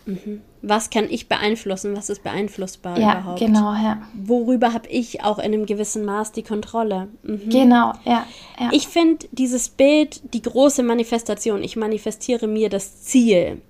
[0.09, 0.41] Mhm.
[0.63, 1.95] Was kann ich beeinflussen?
[1.95, 3.39] Was ist beeinflussbar ja, überhaupt?
[3.39, 4.01] Genau, ja.
[4.15, 7.09] Worüber habe ich auch in einem gewissen Maß die Kontrolle?
[7.23, 7.51] Mhm.
[7.51, 8.27] Genau, ja.
[8.59, 8.71] ja.
[8.73, 11.63] Ich finde dieses Bild die große Manifestation.
[11.63, 13.61] Ich manifestiere mir das Ziel.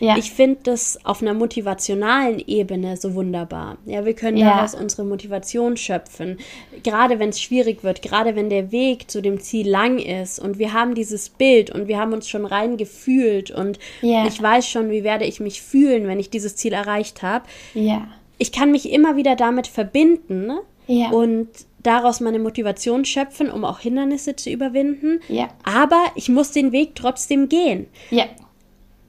[0.00, 0.16] Ja.
[0.16, 3.78] Ich finde das auf einer motivationalen Ebene so wunderbar.
[3.86, 4.54] Ja, wir können ja.
[4.54, 6.38] daraus unsere Motivation schöpfen.
[6.82, 10.58] Gerade wenn es schwierig wird, gerade wenn der Weg zu dem Ziel lang ist und
[10.58, 14.26] wir haben dieses Bild und wir haben uns schon rein gefühlt und ja.
[14.26, 17.46] ich weiß schon, wie werde ich mich fühlen, wenn ich dieses Ziel erreicht habe.
[17.74, 18.08] Ja.
[18.38, 20.52] Ich kann mich immer wieder damit verbinden
[20.86, 21.10] ja.
[21.10, 21.48] und
[21.82, 25.20] daraus meine Motivation schöpfen, um auch Hindernisse zu überwinden.
[25.28, 25.48] Ja.
[25.62, 27.86] Aber ich muss den Weg trotzdem gehen.
[28.10, 28.26] Ja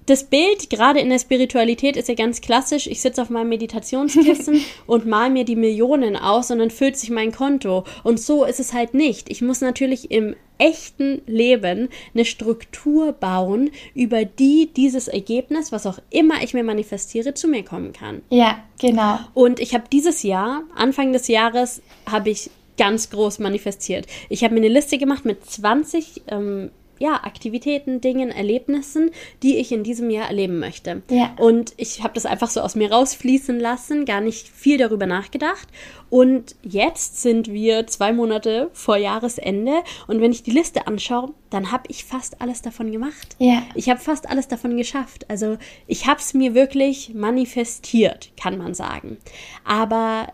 [0.07, 2.87] das Bild, gerade in der Spiritualität, ist ja ganz klassisch.
[2.87, 7.09] Ich sitze auf meinem Meditationskissen und mal mir die Millionen aus und dann füllt sich
[7.09, 7.83] mein Konto.
[8.03, 9.29] Und so ist es halt nicht.
[9.29, 15.99] Ich muss natürlich im echten Leben eine Struktur bauen, über die dieses Ergebnis, was auch
[16.09, 18.21] immer ich mir manifestiere, zu mir kommen kann.
[18.29, 19.19] Ja, genau.
[19.33, 24.07] Und ich habe dieses Jahr, Anfang des Jahres, habe ich ganz groß manifestiert.
[24.29, 29.11] Ich habe mir eine Liste gemacht mit 20 ähm, ja, Aktivitäten, Dingen, Erlebnissen,
[29.43, 31.01] die ich in diesem Jahr erleben möchte.
[31.09, 31.33] Ja.
[31.37, 35.67] Und ich habe das einfach so aus mir rausfließen lassen, gar nicht viel darüber nachgedacht.
[36.09, 41.71] Und jetzt sind wir zwei Monate vor Jahresende und wenn ich die Liste anschaue, dann
[41.71, 43.35] habe ich fast alles davon gemacht.
[43.39, 43.63] Ja.
[43.75, 45.29] Ich habe fast alles davon geschafft.
[45.29, 49.17] Also ich habe es mir wirklich manifestiert, kann man sagen.
[49.65, 50.27] Aber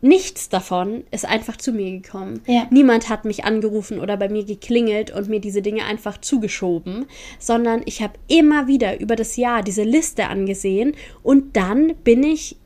[0.00, 2.40] nichts davon ist einfach zu mir gekommen.
[2.46, 2.66] Ja.
[2.70, 7.06] Niemand hat mich angerufen oder bei mir geklingelt und mir diese Dinge einfach zugeschoben,
[7.38, 12.56] sondern ich habe immer wieder über das Jahr diese Liste angesehen und dann bin ich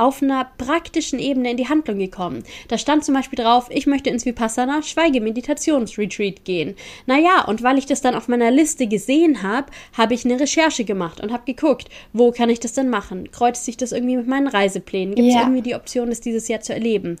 [0.00, 2.42] auf einer praktischen Ebene in die Handlung gekommen.
[2.68, 6.74] Da stand zum Beispiel drauf, ich möchte ins Vipassana Schweigemeditationsretreat gehen.
[7.06, 10.84] Naja, und weil ich das dann auf meiner Liste gesehen habe, habe ich eine Recherche
[10.84, 13.30] gemacht und habe geguckt, wo kann ich das denn machen?
[13.30, 15.14] Kreuzt sich das irgendwie mit meinen Reiseplänen?
[15.14, 15.42] Gibt es ja.
[15.42, 17.18] irgendwie die Option, das dieses Jahr zu erleben?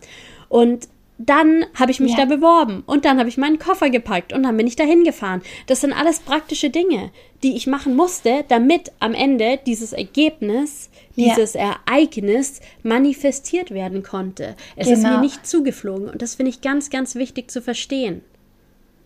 [0.48, 0.88] Und
[1.26, 2.18] dann habe ich mich ja.
[2.18, 5.42] da beworben und dann habe ich meinen Koffer gepackt und dann bin ich da hingefahren.
[5.66, 7.10] Das sind alles praktische Dinge,
[7.42, 11.76] die ich machen musste, damit am Ende dieses Ergebnis, dieses ja.
[11.86, 14.56] Ereignis manifestiert werden konnte.
[14.76, 14.96] Es genau.
[14.96, 15.20] ist mir genau.
[15.20, 18.22] nicht zugeflogen und das finde ich ganz, ganz wichtig zu verstehen.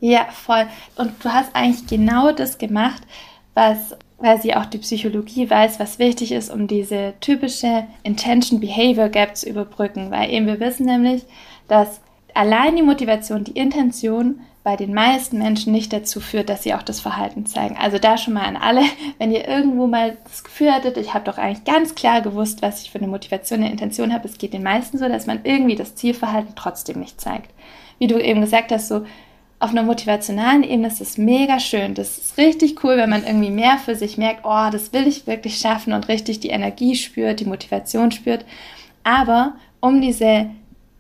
[0.00, 0.66] Ja, voll.
[0.96, 3.02] Und du hast eigentlich genau das gemacht,
[3.54, 9.36] was weil sie auch die Psychologie weiß, was wichtig ist, um diese typische Intention-Behavior Gap
[9.36, 10.10] zu überbrücken.
[10.10, 11.24] Weil eben wir wissen nämlich,
[11.68, 12.00] dass
[12.34, 16.82] allein die Motivation, die Intention bei den meisten Menschen nicht dazu führt, dass sie auch
[16.82, 17.76] das Verhalten zeigen.
[17.76, 18.80] Also da schon mal an alle,
[19.18, 22.82] wenn ihr irgendwo mal das Gefühl hattet, ich habe doch eigentlich ganz klar gewusst, was
[22.82, 24.26] ich für eine Motivation, eine Intention habe.
[24.26, 27.50] Es geht den meisten so, dass man irgendwie das Zielverhalten trotzdem nicht zeigt.
[27.98, 29.04] Wie du eben gesagt hast, so
[29.60, 31.94] auf einer motivationalen Ebene ist es mega schön.
[31.94, 35.26] Das ist richtig cool, wenn man irgendwie mehr für sich merkt, oh, das will ich
[35.26, 38.44] wirklich schaffen und richtig die Energie spürt, die Motivation spürt.
[39.04, 40.50] Aber um diese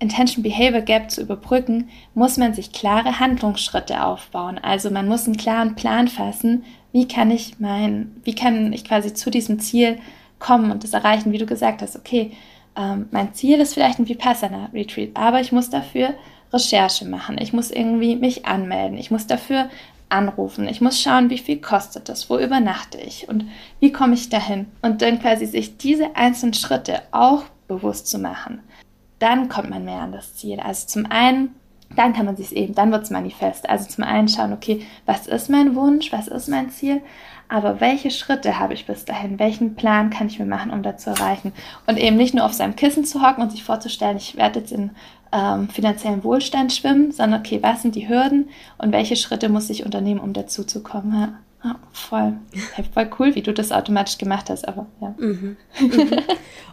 [0.04, 4.58] Intention Behavior Gap zu überbrücken, muss man sich klare Handlungsschritte aufbauen.
[4.58, 9.14] Also man muss einen klaren Plan fassen, wie kann ich mein, wie kann ich quasi
[9.14, 9.98] zu diesem Ziel
[10.38, 12.32] kommen und das erreichen, wie du gesagt hast, okay,
[12.76, 16.14] ähm, mein Ziel ist vielleicht ein Vipassana Retreat, aber ich muss dafür
[16.52, 19.70] Recherche machen, ich muss irgendwie mich anmelden, ich muss dafür
[20.10, 23.28] anrufen, ich muss schauen, wie viel kostet das, wo übernachte ich?
[23.28, 23.46] Und
[23.80, 24.66] wie komme ich dahin?
[24.82, 28.60] Und dann quasi sich diese einzelnen Schritte auch bewusst zu machen
[29.18, 30.60] dann kommt man mehr an das Ziel.
[30.60, 31.54] Also zum einen,
[31.96, 33.68] dann kann man sich eben, dann wird es manifest.
[33.68, 37.02] Also zum einen schauen, okay, was ist mein Wunsch, was ist mein Ziel,
[37.48, 39.38] aber welche Schritte habe ich bis dahin?
[39.38, 41.52] Welchen Plan kann ich mir machen, um das zu erreichen?
[41.86, 44.72] Und eben nicht nur auf seinem Kissen zu hocken und sich vorzustellen, ich werde jetzt
[44.72, 44.90] in
[45.30, 48.48] ähm, finanziellen Wohlstand schwimmen, sondern okay, was sind die Hürden
[48.78, 51.12] und welche Schritte muss ich unternehmen, um dazu zu kommen?
[51.12, 51.38] Ja.
[51.66, 52.34] Ah, voll.
[52.92, 55.14] Voll cool, wie du das automatisch gemacht hast, aber ja.
[55.18, 55.56] Mhm.
[55.80, 56.10] Mhm.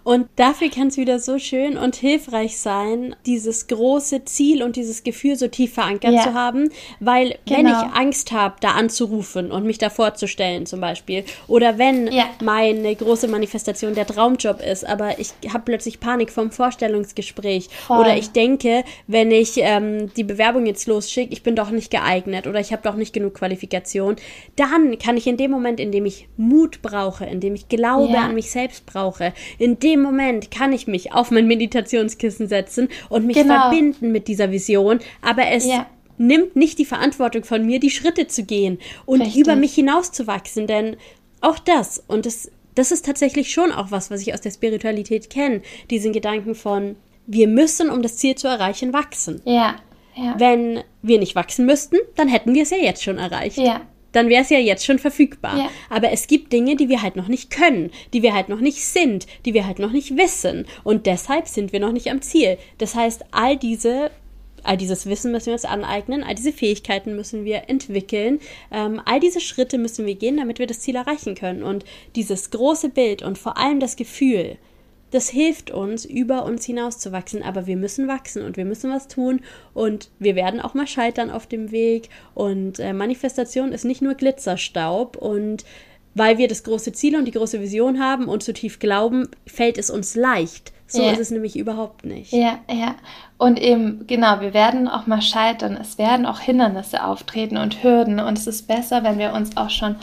[0.03, 5.03] Und dafür kann es wieder so schön und hilfreich sein, dieses große Ziel und dieses
[5.03, 6.23] Gefühl so tief verankert ja.
[6.23, 7.59] zu haben, weil genau.
[7.59, 12.25] wenn ich Angst habe, da anzurufen und mich da vorzustellen zum Beispiel, oder wenn ja.
[12.41, 17.99] meine große Manifestation der Traumjob ist, aber ich habe plötzlich Panik vom Vorstellungsgespräch voll.
[17.99, 22.47] oder ich denke, wenn ich ähm, die Bewerbung jetzt losschicke, ich bin doch nicht geeignet
[22.47, 24.15] oder ich habe doch nicht genug Qualifikation,
[24.55, 27.69] dann dann kann ich in dem Moment, in dem ich Mut brauche, in dem ich
[27.69, 28.21] Glaube ja.
[28.21, 33.25] an mich selbst brauche, in dem Moment kann ich mich auf mein Meditationskissen setzen und
[33.25, 33.61] mich genau.
[33.61, 35.85] verbinden mit dieser Vision, aber es ja.
[36.17, 39.41] nimmt nicht die Verantwortung von mir, die Schritte zu gehen und Richtig.
[39.41, 40.97] über mich hinauszuwachsen, denn
[41.41, 45.29] auch das und das das ist tatsächlich schon auch was, was ich aus der Spiritualität
[45.29, 46.95] kenne, diesen Gedanken von
[47.27, 49.41] wir müssen, um das Ziel zu erreichen, wachsen.
[49.45, 49.75] Ja.
[50.15, 50.35] Ja.
[50.37, 53.57] Wenn wir nicht wachsen müssten, dann hätten wir es ja jetzt schon erreicht.
[53.57, 55.57] Ja, dann wäre es ja jetzt schon verfügbar.
[55.57, 55.69] Ja.
[55.89, 58.83] Aber es gibt Dinge, die wir halt noch nicht können, die wir halt noch nicht
[58.83, 60.65] sind, die wir halt noch nicht wissen.
[60.83, 62.57] Und deshalb sind wir noch nicht am Ziel.
[62.77, 64.11] Das heißt, all diese
[64.63, 68.39] All dieses Wissen müssen wir uns aneignen, all diese Fähigkeiten müssen wir entwickeln,
[68.71, 71.63] ähm, all diese Schritte müssen wir gehen, damit wir das Ziel erreichen können.
[71.63, 71.83] Und
[72.15, 74.57] dieses große Bild und vor allem das Gefühl,
[75.11, 77.43] das hilft uns, über uns hinauszuwachsen.
[77.43, 79.41] Aber wir müssen wachsen und wir müssen was tun
[79.73, 82.09] und wir werden auch mal scheitern auf dem Weg.
[82.33, 85.65] Und äh, Manifestation ist nicht nur Glitzerstaub und
[86.13, 89.77] weil wir das große Ziel und die große Vision haben und zu tief glauben, fällt
[89.77, 90.73] es uns leicht.
[90.87, 91.11] So ja.
[91.11, 92.33] ist es nämlich überhaupt nicht.
[92.33, 92.95] Ja, ja.
[93.37, 95.77] Und eben, genau, wir werden auch mal scheitern.
[95.79, 98.19] Es werden auch Hindernisse auftreten und Hürden.
[98.19, 99.95] Und es ist besser, wenn wir uns auch schon,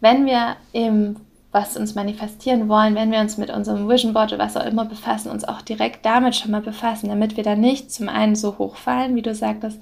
[0.00, 1.16] wenn wir eben
[1.56, 4.84] was uns manifestieren wollen, wenn wir uns mit unserem Vision Board oder was auch immer
[4.84, 8.58] befassen, uns auch direkt damit schon mal befassen, damit wir dann nicht zum einen so
[8.58, 9.80] hochfallen, wie du sagtest,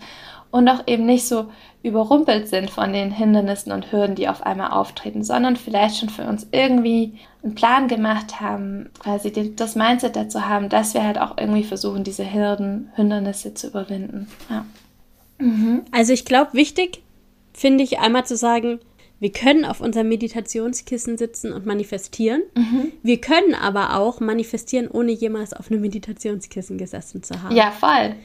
[0.52, 1.46] und auch eben nicht so
[1.82, 6.22] überrumpelt sind von den Hindernissen und Hürden, die auf einmal auftreten, sondern vielleicht schon für
[6.22, 11.36] uns irgendwie einen Plan gemacht haben, quasi das Mindset dazu haben, dass wir halt auch
[11.36, 14.28] irgendwie versuchen, diese Hürden, Hindernisse zu überwinden.
[14.48, 14.64] Ja.
[15.38, 15.82] Mhm.
[15.90, 17.02] Also ich glaube, wichtig
[17.52, 18.78] finde ich einmal zu sagen,
[19.24, 22.42] wir können auf unserem Meditationskissen sitzen und manifestieren.
[22.54, 22.92] Mhm.
[23.02, 27.56] Wir können aber auch manifestieren, ohne jemals auf einem Meditationskissen gesessen zu haben.
[27.56, 28.16] Ja, voll.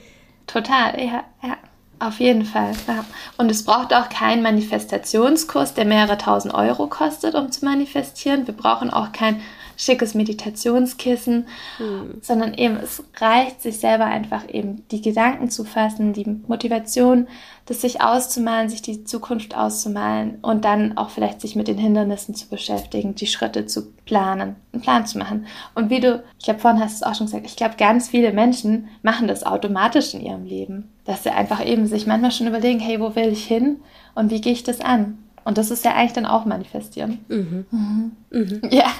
[0.46, 1.58] Total, ja, ja.
[2.00, 2.74] Auf jeden Fall.
[2.86, 3.06] Ja.
[3.38, 8.46] Und es braucht auch keinen Manifestationskurs, der mehrere tausend Euro kostet, um zu manifestieren.
[8.46, 9.40] Wir brauchen auch kein
[9.80, 11.48] schickes Meditationskissen,
[11.80, 12.18] mhm.
[12.22, 17.28] sondern eben es reicht, sich selber einfach eben die Gedanken zu fassen, die Motivation,
[17.65, 22.36] das sich auszumalen, sich die Zukunft auszumalen und dann auch vielleicht sich mit den Hindernissen
[22.36, 25.46] zu beschäftigen, die Schritte zu planen, einen Plan zu machen.
[25.76, 28.10] Und wie du, ich glaube, vorhin hast du es auch schon gesagt, ich glaube, ganz
[28.10, 32.48] viele Menschen machen das automatisch in ihrem Leben, dass sie einfach eben sich manchmal schon
[32.48, 33.80] überlegen, hey, wo will ich hin
[34.13, 35.20] und wie gehe ich das an?
[35.45, 37.19] Und das ist ja eigentlich dann auch manifestieren.
[37.28, 37.65] Mhm.
[37.71, 38.12] Mhm.
[38.32, 38.62] Mhm.
[38.69, 38.91] Ja.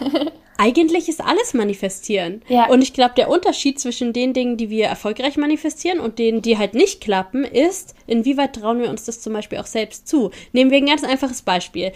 [0.58, 2.42] Eigentlich ist alles manifestieren.
[2.50, 2.68] Ja.
[2.68, 6.58] Und ich glaube, der Unterschied zwischen den Dingen, die wir erfolgreich manifestieren und denen, die
[6.58, 10.32] halt nicht klappen, ist, inwieweit trauen wir uns das zum Beispiel auch selbst zu.
[10.52, 11.94] Nehmen wir ein ganz einfaches Beispiel.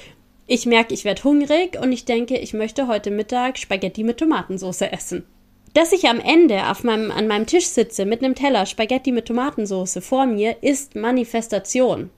[0.47, 4.81] Ich merke, ich werde hungrig und ich denke, ich möchte heute Mittag Spaghetti mit Tomatensauce
[4.81, 5.25] essen.
[5.73, 9.99] Dass ich am Ende meinem, an meinem Tisch sitze mit einem Teller Spaghetti mit Tomatensauce
[10.01, 12.11] vor mir, ist Manifestation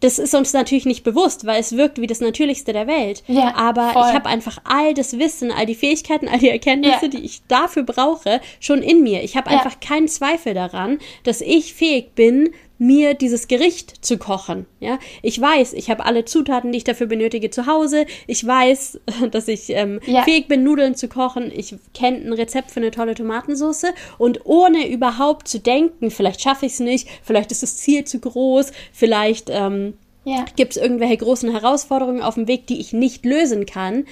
[0.00, 3.22] das ist uns natürlich nicht bewusst, weil es wirkt wie das Natürlichste der Welt.
[3.26, 4.04] Ja, Aber voll.
[4.08, 7.08] ich habe einfach all das Wissen, all die Fähigkeiten, all die Erkenntnisse, ja.
[7.08, 9.22] die ich dafür brauche, schon in mir.
[9.22, 9.56] Ich habe ja.
[9.56, 14.66] einfach keinen Zweifel daran, dass ich fähig bin, mir dieses Gericht zu kochen.
[14.80, 18.06] Ja, ich weiß, ich habe alle Zutaten, die ich dafür benötige, zu Hause.
[18.26, 20.22] Ich weiß, dass ich ähm, ja.
[20.22, 21.50] fähig bin, Nudeln zu kochen.
[21.54, 23.86] Ich kenne ein Rezept für eine tolle Tomatensauce
[24.18, 28.20] und ohne überhaupt zu denken, vielleicht schaffe ich es nicht, vielleicht ist das Ziel zu
[28.20, 30.44] groß, vielleicht ähm, ja.
[30.56, 34.04] gibt es irgendwelche großen Herausforderungen auf dem Weg, die ich nicht lösen kann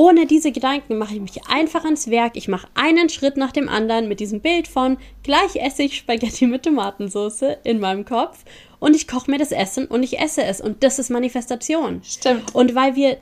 [0.00, 2.34] ohne diese Gedanken mache ich mich einfach ans Werk.
[2.34, 6.46] Ich mache einen Schritt nach dem anderen mit diesem Bild von gleich esse ich Spaghetti
[6.46, 8.46] mit Tomatensauce in meinem Kopf
[8.78, 12.00] und ich koche mir das Essen und ich esse es und das ist Manifestation.
[12.02, 12.54] Stimmt.
[12.54, 13.18] Und weil wir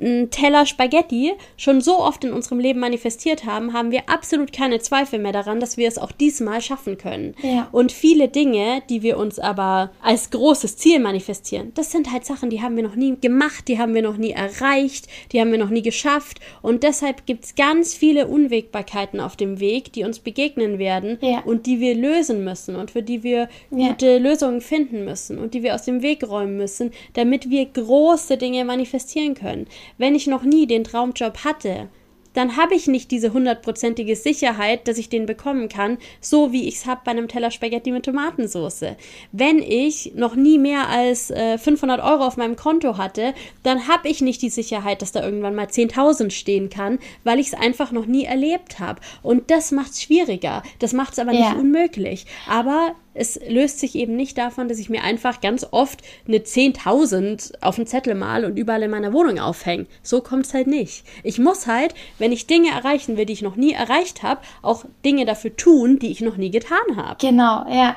[0.00, 4.80] einen Teller Spaghetti schon so oft in unserem Leben manifestiert haben, haben wir absolut keine
[4.80, 7.34] Zweifel mehr daran, dass wir es auch diesmal schaffen können.
[7.42, 7.68] Ja.
[7.72, 12.50] Und viele Dinge, die wir uns aber als großes Ziel manifestieren, das sind halt Sachen,
[12.50, 15.58] die haben wir noch nie gemacht, die haben wir noch nie erreicht, die haben wir
[15.58, 16.40] noch nie geschafft.
[16.62, 21.40] Und deshalb gibt es ganz viele Unwägbarkeiten auf dem Weg, die uns begegnen werden ja.
[21.40, 23.88] und die wir lösen müssen und für die wir ja.
[23.88, 28.36] gute Lösungen finden müssen und die wir aus dem Weg räumen müssen, damit wir große
[28.36, 29.66] Dinge manifestieren können
[29.98, 31.88] wenn ich noch nie den Traumjob hatte,
[32.34, 36.76] dann habe ich nicht diese hundertprozentige Sicherheit, dass ich den bekommen kann, so wie ich
[36.76, 38.84] es habe bei einem Teller Spaghetti mit Tomatensauce.
[39.32, 44.08] Wenn ich noch nie mehr als äh, 500 Euro auf meinem Konto hatte, dann habe
[44.08, 47.90] ich nicht die Sicherheit, dass da irgendwann mal 10.000 stehen kann, weil ich es einfach
[47.90, 49.00] noch nie erlebt habe.
[49.22, 50.62] Und das macht es schwieriger.
[50.78, 51.50] Das macht es aber ja.
[51.50, 52.26] nicht unmöglich.
[52.48, 57.54] Aber es löst sich eben nicht davon, dass ich mir einfach ganz oft eine 10.000
[57.60, 59.86] auf den Zettel mal und überall in meiner Wohnung aufhänge.
[60.02, 61.04] So kommt es halt nicht.
[61.24, 64.84] Ich muss halt, wenn ich Dinge erreichen will, die ich noch nie erreicht habe, auch
[65.04, 67.16] Dinge dafür tun, die ich noch nie getan habe.
[67.20, 67.96] Genau, ja.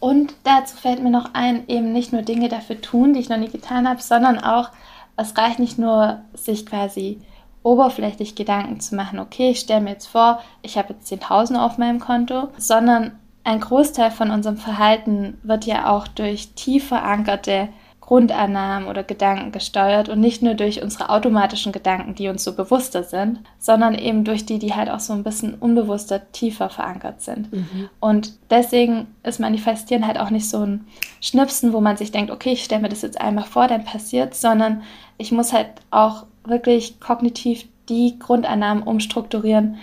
[0.00, 3.38] Und dazu fällt mir noch ein, eben nicht nur Dinge dafür tun, die ich noch
[3.38, 4.70] nie getan habe, sondern auch,
[5.16, 7.20] es reicht nicht nur, sich quasi
[7.62, 11.78] oberflächlich Gedanken zu machen, okay, ich stelle mir jetzt vor, ich habe jetzt 10.000 auf
[11.78, 13.12] meinem Konto, sondern
[13.44, 17.68] ein Großteil von unserem Verhalten wird ja auch durch tief verankerte
[18.00, 23.04] Grundannahmen oder Gedanken gesteuert und nicht nur durch unsere automatischen Gedanken, die uns so bewusster
[23.04, 27.52] sind, sondern eben durch die, die halt auch so ein bisschen unbewusster tiefer verankert sind.
[27.52, 27.88] Mhm.
[28.00, 30.84] Und deswegen ist Manifestieren halt auch nicht so ein
[31.20, 34.34] Schnipsen, wo man sich denkt, okay, ich stelle mir das jetzt einmal vor, dann passiert,
[34.34, 34.82] sondern
[35.16, 39.76] ich muss halt auch wirklich kognitiv die Grundannahmen umstrukturieren,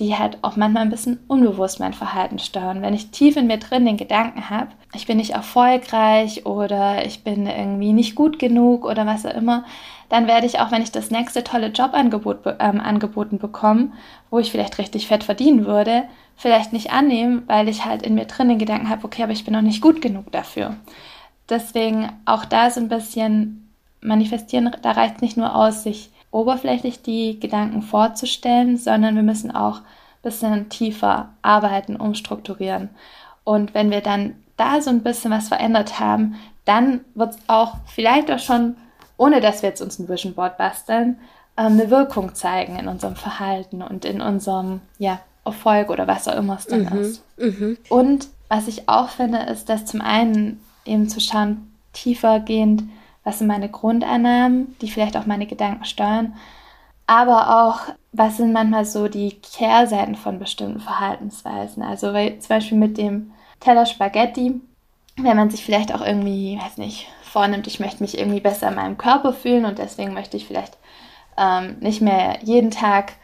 [0.00, 2.82] die halt auch manchmal ein bisschen unbewusst mein Verhalten steuern.
[2.82, 7.22] Wenn ich tief in mir drin den Gedanken habe, ich bin nicht erfolgreich oder ich
[7.22, 9.64] bin irgendwie nicht gut genug oder was auch immer,
[10.08, 13.92] dann werde ich auch, wenn ich das nächste tolle Jobangebot ähm, angeboten bekomme,
[14.30, 16.04] wo ich vielleicht richtig fett verdienen würde,
[16.36, 19.44] vielleicht nicht annehmen, weil ich halt in mir drin den Gedanken habe, okay, aber ich
[19.44, 20.76] bin noch nicht gut genug dafür.
[21.48, 27.02] Deswegen auch da so ein bisschen manifestieren, da reicht es nicht nur aus, sich oberflächlich
[27.02, 29.84] die Gedanken vorzustellen, sondern wir müssen auch ein
[30.22, 32.90] bisschen tiefer arbeiten, umstrukturieren.
[33.44, 37.76] Und wenn wir dann da so ein bisschen was verändert haben, dann wird es auch
[37.86, 38.76] vielleicht auch schon,
[39.16, 41.18] ohne dass wir jetzt uns ein Vision Board basteln,
[41.56, 46.36] ähm, eine Wirkung zeigen in unserem Verhalten und in unserem ja, Erfolg oder was auch
[46.36, 46.98] immer es dann mhm.
[46.98, 47.22] ist.
[47.36, 47.78] Mhm.
[47.88, 52.84] Und was ich auch finde, ist, dass zum einen eben zu schauen, tiefergehend,
[53.24, 56.34] was sind meine Grundannahmen, die vielleicht auch meine Gedanken steuern,
[57.06, 61.82] aber auch, was sind manchmal so die Kehrseiten von bestimmten Verhaltensweisen.
[61.82, 64.60] Also weil, zum Beispiel mit dem Teller Spaghetti,
[65.16, 68.76] wenn man sich vielleicht auch irgendwie, weiß nicht, vornimmt, ich möchte mich irgendwie besser in
[68.76, 70.78] meinem Körper fühlen und deswegen möchte ich vielleicht
[71.36, 73.14] ähm, nicht mehr jeden Tag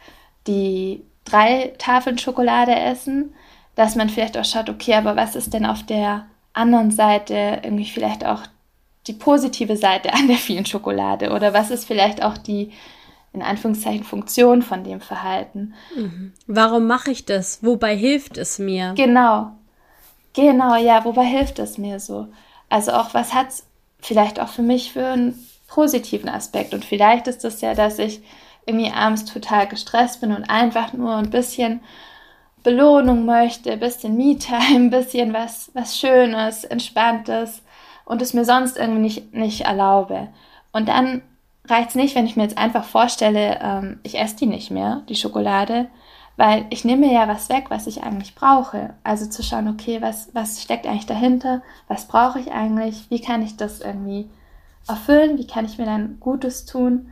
[0.47, 3.33] die drei Tafeln Schokolade essen,
[3.75, 7.85] dass man vielleicht auch schaut, okay, aber was ist denn auf der anderen Seite irgendwie
[7.85, 8.41] vielleicht auch
[9.07, 12.71] die positive Seite an der vielen Schokolade oder was ist vielleicht auch die
[13.33, 15.73] in Anführungszeichen Funktion von dem Verhalten.
[15.95, 16.33] Mhm.
[16.47, 17.63] Warum mache ich das?
[17.63, 18.93] Wobei hilft es mir?
[18.95, 19.51] Genau.
[20.33, 22.27] Genau, ja, wobei hilft es mir so?
[22.69, 23.65] Also auch, was hat es
[24.01, 26.73] vielleicht auch für mich für einen positiven Aspekt?
[26.73, 28.21] Und vielleicht ist das ja, dass ich
[28.65, 31.81] irgendwie abends total gestresst bin und einfach nur ein bisschen
[32.63, 37.61] Belohnung möchte, ein bisschen Me-Time, ein bisschen was, was Schönes, Entspanntes
[38.05, 40.29] und es mir sonst irgendwie nicht, nicht erlaube.
[40.71, 41.21] Und dann
[41.65, 45.03] reicht es nicht, wenn ich mir jetzt einfach vorstelle, ähm, ich esse die nicht mehr,
[45.09, 45.87] die Schokolade,
[46.37, 48.95] weil ich nehme mir ja was weg, was ich eigentlich brauche.
[49.03, 53.43] Also zu schauen, okay, was, was steckt eigentlich dahinter, was brauche ich eigentlich, wie kann
[53.43, 54.29] ich das irgendwie
[54.87, 57.11] erfüllen, wie kann ich mir dann Gutes tun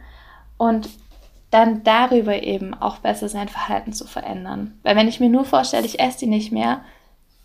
[0.58, 0.90] und
[1.52, 4.80] dann darüber eben auch besser sein Verhalten zu verändern.
[4.84, 6.82] Weil wenn ich mir nur vorstelle, ich esse die nicht mehr,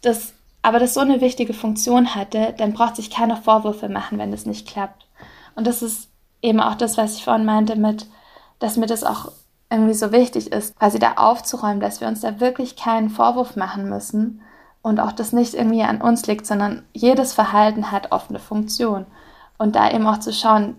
[0.02, 4.31] das aber das so eine wichtige Funktion hatte, dann braucht sich keiner Vorwürfe machen, wenn
[4.31, 5.07] das nicht klappt.
[5.57, 6.09] Und das ist
[6.40, 8.07] eben auch das, was ich vorhin meinte, mit,
[8.61, 9.31] dass mir das auch
[9.68, 13.90] irgendwie so wichtig ist, quasi da aufzuräumen, dass wir uns da wirklich keinen Vorwurf machen
[13.90, 14.40] müssen
[14.81, 19.05] und auch das nicht irgendwie an uns liegt, sondern jedes Verhalten hat oft eine Funktion.
[19.59, 20.77] Und da eben auch zu schauen,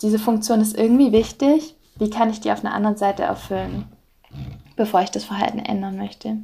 [0.00, 3.84] diese Funktion ist irgendwie wichtig, wie kann ich die auf einer anderen Seite erfüllen,
[4.76, 6.38] bevor ich das Verhalten ändern möchte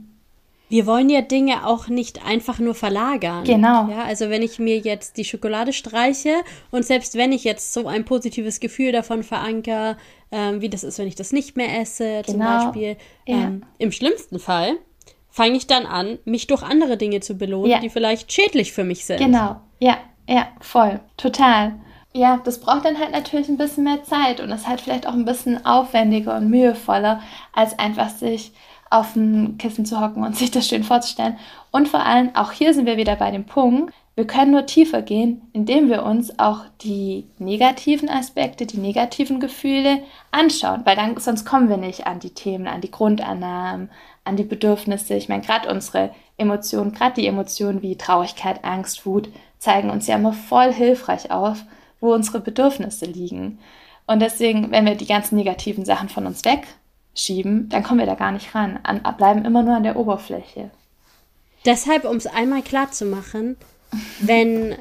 [0.72, 3.44] wir wollen ja Dinge auch nicht einfach nur verlagern.
[3.44, 3.90] Genau.
[3.90, 6.36] Ja, also wenn ich mir jetzt die Schokolade streiche
[6.70, 9.98] und selbst wenn ich jetzt so ein positives Gefühl davon verankere,
[10.30, 12.64] ähm, wie das ist, wenn ich das nicht mehr esse, zum genau.
[12.64, 13.36] Beispiel, ja.
[13.36, 14.76] ähm, im schlimmsten Fall
[15.28, 17.80] fange ich dann an, mich durch andere Dinge zu belohnen, ja.
[17.80, 19.18] die vielleicht schädlich für mich sind.
[19.18, 19.60] Genau.
[19.78, 21.00] Ja, ja, voll.
[21.18, 21.74] Total.
[22.14, 25.12] Ja, das braucht dann halt natürlich ein bisschen mehr Zeit und ist halt vielleicht auch
[25.12, 27.20] ein bisschen aufwendiger und mühevoller,
[27.52, 28.52] als einfach sich
[28.92, 31.38] auf dem Kissen zu hocken und sich das schön vorzustellen.
[31.70, 35.00] Und vor allem, auch hier sind wir wieder bei dem Punkt, wir können nur tiefer
[35.00, 41.46] gehen, indem wir uns auch die negativen Aspekte, die negativen Gefühle anschauen, weil dann sonst
[41.46, 43.88] kommen wir nicht an die Themen, an die Grundannahmen,
[44.24, 45.14] an die Bedürfnisse.
[45.14, 50.16] Ich meine, gerade unsere Emotionen, gerade die Emotionen wie Traurigkeit, Angst, Wut, zeigen uns ja
[50.16, 51.64] immer voll hilfreich auf,
[52.00, 53.60] wo unsere Bedürfnisse liegen.
[54.06, 56.66] Und deswegen, wenn wir die ganzen negativen Sachen von uns weg
[57.14, 58.78] schieben, dann kommen wir da gar nicht ran.
[58.82, 60.70] An, bleiben immer nur an der Oberfläche.
[61.64, 63.56] Deshalb, um es einmal klar zu machen,
[64.20, 64.76] wenn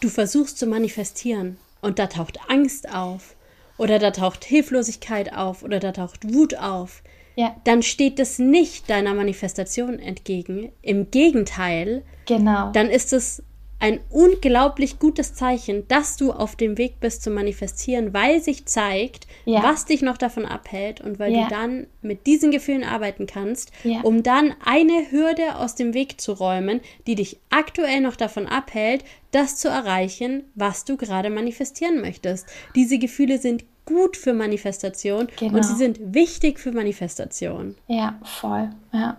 [0.00, 3.36] du versuchst zu manifestieren und da taucht Angst auf
[3.78, 7.02] oder da taucht Hilflosigkeit auf oder da taucht Wut auf,
[7.36, 7.54] ja.
[7.64, 10.72] dann steht das nicht deiner Manifestation entgegen.
[10.82, 12.70] Im Gegenteil, genau.
[12.72, 13.42] dann ist es
[13.80, 19.26] ein unglaublich gutes Zeichen, dass du auf dem Weg bist zu manifestieren, weil sich zeigt,
[19.46, 19.62] ja.
[19.62, 21.44] was dich noch davon abhält und weil ja.
[21.44, 24.00] du dann mit diesen Gefühlen arbeiten kannst, ja.
[24.02, 29.02] um dann eine Hürde aus dem Weg zu räumen, die dich aktuell noch davon abhält,
[29.30, 32.46] das zu erreichen, was du gerade manifestieren möchtest.
[32.74, 35.56] Diese Gefühle sind gut für Manifestation genau.
[35.56, 37.76] und sie sind wichtig für Manifestation.
[37.88, 38.70] Ja, voll.
[38.92, 39.16] Ja.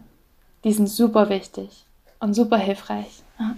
[0.64, 1.86] Die sind super wichtig
[2.20, 3.24] und super hilfreich.
[3.40, 3.56] Ja.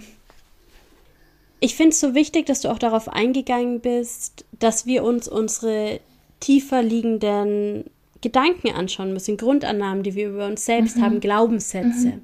[1.64, 5.98] Ich finde es so wichtig, dass du auch darauf eingegangen bist, dass wir uns unsere
[6.38, 7.84] tiefer liegenden
[8.20, 11.02] Gedanken anschauen müssen, Grundannahmen, die wir über uns selbst mhm.
[11.02, 12.08] haben, Glaubenssätze.
[12.08, 12.22] Mhm.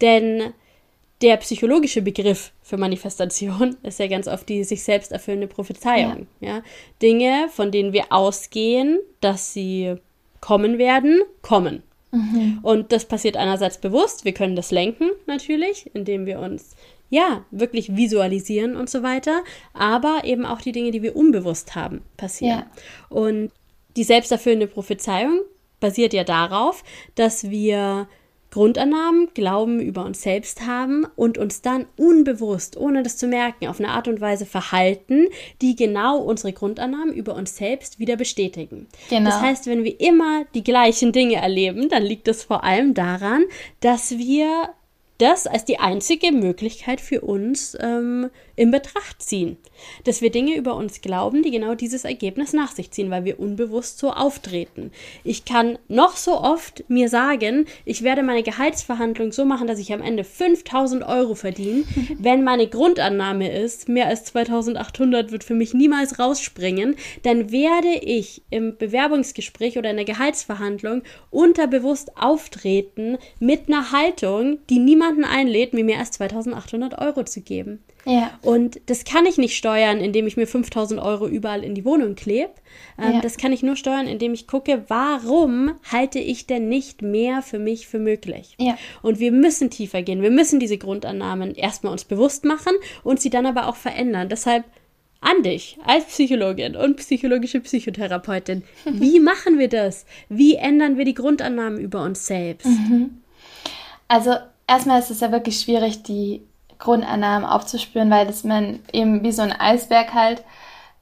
[0.00, 0.54] Denn
[1.20, 6.26] der psychologische Begriff für Manifestation ist ja ganz oft die sich selbst erfüllende Prophezeiung.
[6.40, 6.48] Ja.
[6.48, 6.62] ja.
[7.02, 9.96] Dinge, von denen wir ausgehen, dass sie
[10.40, 11.82] kommen werden, kommen.
[12.10, 12.60] Mhm.
[12.62, 16.74] Und das passiert einerseits bewusst, wir können das lenken natürlich, indem wir uns
[17.10, 19.42] ja, wirklich visualisieren und so weiter,
[19.72, 22.60] aber eben auch die Dinge, die wir unbewusst haben, passieren.
[22.60, 22.66] Ja.
[23.08, 23.50] Und
[23.96, 25.40] die selbsterfüllende Prophezeiung
[25.80, 26.84] basiert ja darauf,
[27.14, 28.08] dass wir
[28.50, 33.78] Grundannahmen, Glauben über uns selbst haben und uns dann unbewusst, ohne das zu merken, auf
[33.78, 35.26] eine Art und Weise verhalten,
[35.60, 38.86] die genau unsere Grundannahmen über uns selbst wieder bestätigen.
[39.10, 39.28] Genau.
[39.28, 43.44] Das heißt, wenn wir immer die gleichen Dinge erleben, dann liegt es vor allem daran,
[43.80, 44.70] dass wir
[45.18, 49.56] das als die einzige Möglichkeit für uns ähm, in Betracht ziehen.
[50.04, 53.38] Dass wir Dinge über uns glauben, die genau dieses Ergebnis nach sich ziehen, weil wir
[53.38, 54.90] unbewusst so auftreten.
[55.22, 59.92] Ich kann noch so oft mir sagen, ich werde meine Gehaltsverhandlung so machen, dass ich
[59.92, 61.84] am Ende 5000 Euro verdiene.
[62.18, 68.42] Wenn meine Grundannahme ist, mehr als 2800 wird für mich niemals rausspringen, dann werde ich
[68.50, 75.84] im Bewerbungsgespräch oder in der Gehaltsverhandlung unterbewusst auftreten mit einer Haltung, die niemanden einlädt, mir
[75.84, 77.84] mehr als 2800 Euro zu geben.
[78.08, 78.30] Ja.
[78.40, 82.14] Und das kann ich nicht steuern, indem ich mir 5000 Euro überall in die Wohnung
[82.14, 82.50] klebe.
[82.98, 83.20] Ähm, ja.
[83.20, 87.58] Das kann ich nur steuern, indem ich gucke, warum halte ich denn nicht mehr für
[87.58, 88.54] mich für möglich?
[88.58, 88.78] Ja.
[89.02, 90.22] Und wir müssen tiefer gehen.
[90.22, 92.72] Wir müssen diese Grundannahmen erstmal uns bewusst machen
[93.04, 94.30] und sie dann aber auch verändern.
[94.30, 94.64] Deshalb
[95.20, 98.62] an dich als Psychologin und psychologische Psychotherapeutin.
[98.84, 100.06] Wie machen wir das?
[100.30, 102.66] Wie ändern wir die Grundannahmen über uns selbst?
[102.66, 103.18] Mhm.
[104.06, 104.36] Also
[104.66, 106.40] erstmal ist es ja wirklich schwierig, die
[106.78, 110.44] Grundannahmen aufzuspüren, weil das man eben wie so ein Eisberg halt,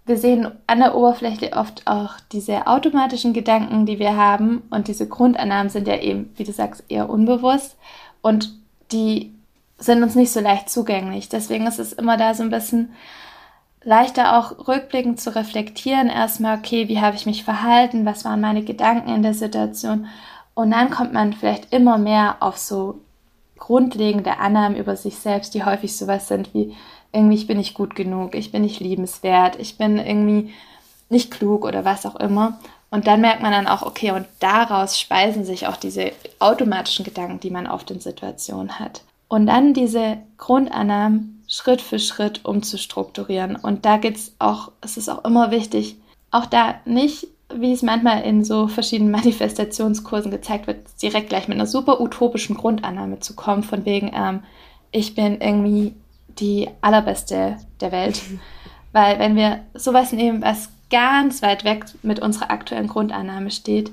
[0.07, 5.09] wir sehen an der Oberfläche oft auch diese automatischen Gedanken, die wir haben und diese
[5.09, 7.77] Grundannahmen sind ja eben, wie du sagst, eher unbewusst
[8.23, 8.53] und
[8.93, 9.33] die
[9.79, 11.29] sind uns nicht so leicht zugänglich.
[11.29, 12.93] Deswegen ist es immer da so ein bisschen
[13.83, 16.09] leichter auch rückblickend zu reflektieren.
[16.09, 18.07] Erstmal, okay, wie habe ich mich verhalten?
[18.07, 20.07] Was waren meine Gedanken in der Situation?
[20.55, 23.01] Und dann kommt man vielleicht immer mehr auf so
[23.59, 26.75] grundlegende Annahmen über sich selbst, die häufig sowas sind wie
[27.13, 30.53] irgendwie ich bin nicht gut genug, ich bin nicht liebenswert, ich bin irgendwie
[31.09, 32.59] nicht klug oder was auch immer.
[32.91, 37.41] Und dann merkt man dann auch, okay, und daraus speisen sich auch diese automatischen Gedanken,
[37.41, 39.03] die man auf den Situationen hat.
[39.29, 43.57] Und dann diese Grundannahmen Schritt für Schritt umzustrukturieren.
[43.57, 45.97] Und da geht es auch, es ist auch immer wichtig,
[46.31, 51.57] auch da nicht wie es manchmal in so verschiedenen Manifestationskursen gezeigt wird, direkt gleich mit
[51.57, 54.43] einer super utopischen Grundannahme zu kommen, von wegen, ähm,
[54.91, 55.95] ich bin irgendwie
[56.29, 58.23] die allerbeste der Welt.
[58.93, 63.91] Weil wenn wir sowas nehmen, was ganz weit weg mit unserer aktuellen Grundannahme steht,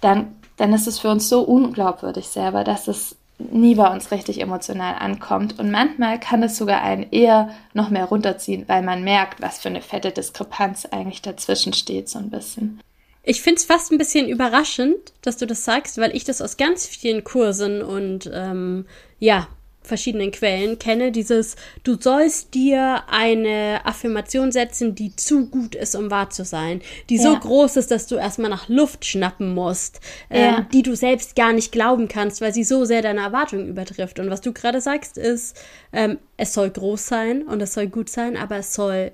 [0.00, 4.40] dann, dann ist es für uns so unglaubwürdig selber, dass es nie bei uns richtig
[4.40, 5.58] emotional ankommt.
[5.58, 9.68] Und manchmal kann es sogar einen eher noch mehr runterziehen, weil man merkt, was für
[9.68, 12.80] eine fette Diskrepanz eigentlich dazwischen steht, so ein bisschen.
[13.22, 16.56] Ich finde es fast ein bisschen überraschend, dass du das sagst, weil ich das aus
[16.56, 18.86] ganz vielen Kursen und ähm,
[19.18, 19.48] ja,
[19.86, 26.10] verschiedenen Quellen kenne, dieses du sollst dir eine Affirmation setzen, die zu gut ist, um
[26.10, 27.22] wahr zu sein, die ja.
[27.22, 30.58] so groß ist, dass du erstmal nach Luft schnappen musst, ähm, ja.
[30.58, 34.18] ähm, die du selbst gar nicht glauben kannst, weil sie so sehr deine Erwartungen übertrifft.
[34.18, 35.56] Und was du gerade sagst, ist,
[35.92, 39.12] ähm, es soll groß sein und es soll gut sein, aber es soll,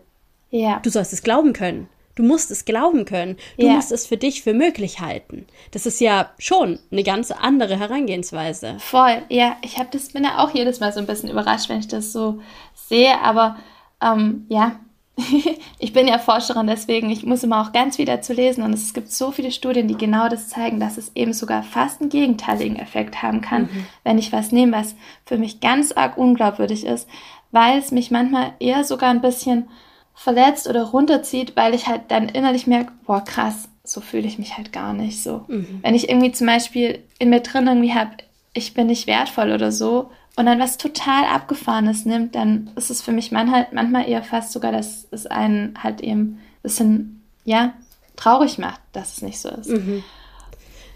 [0.50, 0.80] ja.
[0.82, 1.88] du sollst es glauben können.
[2.14, 3.36] Du musst es glauben können.
[3.58, 3.72] Du ja.
[3.72, 5.46] musst es für dich für möglich halten.
[5.70, 8.76] Das ist ja schon eine ganz andere Herangehensweise.
[8.78, 9.56] Voll, ja.
[9.62, 12.12] Ich habe das bin ja auch jedes Mal so ein bisschen überrascht, wenn ich das
[12.12, 12.40] so
[12.74, 13.18] sehe.
[13.20, 13.56] Aber
[14.02, 14.76] ähm, ja,
[15.78, 18.62] ich bin ja Forscherin, deswegen ich muss immer auch ganz viel dazu lesen.
[18.62, 22.00] Und es gibt so viele Studien, die genau das zeigen, dass es eben sogar fast
[22.00, 23.86] einen gegenteiligen Effekt haben kann, mhm.
[24.04, 24.94] wenn ich was nehme, was
[25.24, 27.08] für mich ganz arg unglaubwürdig ist,
[27.52, 29.68] weil es mich manchmal eher sogar ein bisschen
[30.14, 34.56] verletzt oder runterzieht, weil ich halt dann innerlich merke, boah, krass, so fühle ich mich
[34.56, 35.44] halt gar nicht so.
[35.48, 35.80] Mhm.
[35.82, 38.10] Wenn ich irgendwie zum Beispiel in mir drin irgendwie habe,
[38.54, 43.02] ich bin nicht wertvoll oder so und dann was total Abgefahrenes nimmt, dann ist es
[43.02, 47.22] für mich man halt manchmal eher fast sogar, dass es einen halt eben ein bisschen,
[47.44, 47.74] ja,
[48.16, 49.68] traurig macht, dass es nicht so ist.
[49.68, 50.04] Mhm.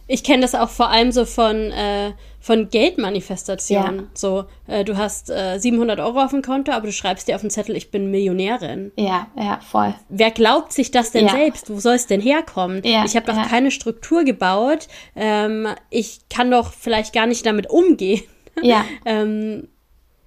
[0.07, 2.13] Ich kenne das auch vor allem so von, äh,
[2.47, 3.99] von Geldmanifestationen.
[3.99, 4.05] Ja.
[4.15, 7.41] So, äh, du hast äh, 700 Euro auf dem Konto, aber du schreibst dir auf
[7.41, 8.93] den Zettel, ich bin Millionärin.
[8.95, 9.93] Ja, ja, voll.
[10.09, 11.33] Wer glaubt sich das denn ja.
[11.33, 11.71] selbst?
[11.71, 12.83] Wo soll es denn herkommen?
[12.85, 13.47] Ja, ich habe doch ja.
[13.47, 14.87] keine Struktur gebaut.
[15.17, 18.23] Ähm, ich kann doch vielleicht gar nicht damit umgehen.
[18.63, 18.85] Ja.
[19.05, 19.67] ähm,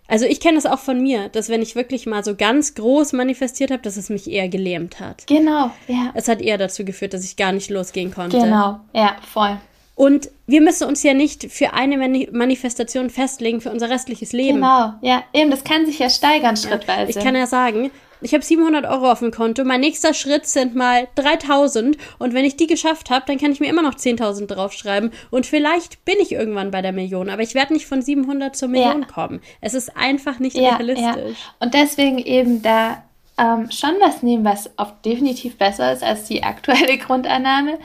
[0.09, 3.13] also ich kenne es auch von mir, dass wenn ich wirklich mal so ganz groß
[3.13, 5.25] manifestiert habe, dass es mich eher gelähmt hat.
[5.27, 6.11] Genau, ja.
[6.15, 8.39] Es hat eher dazu geführt, dass ich gar nicht losgehen konnte.
[8.39, 9.57] Genau, ja, voll.
[9.99, 11.97] Und wir müssen uns ja nicht für eine
[12.31, 14.61] Manifestation festlegen für unser restliches Leben.
[14.61, 17.11] Genau, ja, eben, das kann sich ja steigern schrittweise.
[17.11, 17.91] Ja, ich kann ja sagen,
[18.21, 22.45] ich habe 700 Euro auf dem Konto, mein nächster Schritt sind mal 3000 und wenn
[22.45, 26.15] ich die geschafft habe, dann kann ich mir immer noch 10.000 draufschreiben und vielleicht bin
[26.21, 29.07] ich irgendwann bei der Million, aber ich werde nicht von 700 zur Million ja.
[29.07, 29.41] kommen.
[29.59, 31.03] Es ist einfach nicht ja, realistisch.
[31.05, 31.55] Ja.
[31.59, 33.03] Und deswegen eben da
[33.37, 37.79] ähm, schon was nehmen, was auch definitiv besser ist als die aktuelle Grundannahme,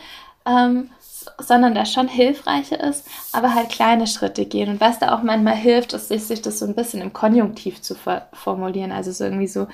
[0.46, 0.90] ähm,
[1.38, 4.68] sondern das schon hilfreicher ist, aber halt kleine Schritte gehen.
[4.68, 7.96] Und was da auch manchmal hilft, ist, sich das so ein bisschen im Konjunktiv zu
[8.32, 8.92] formulieren.
[8.92, 9.66] Also so irgendwie so,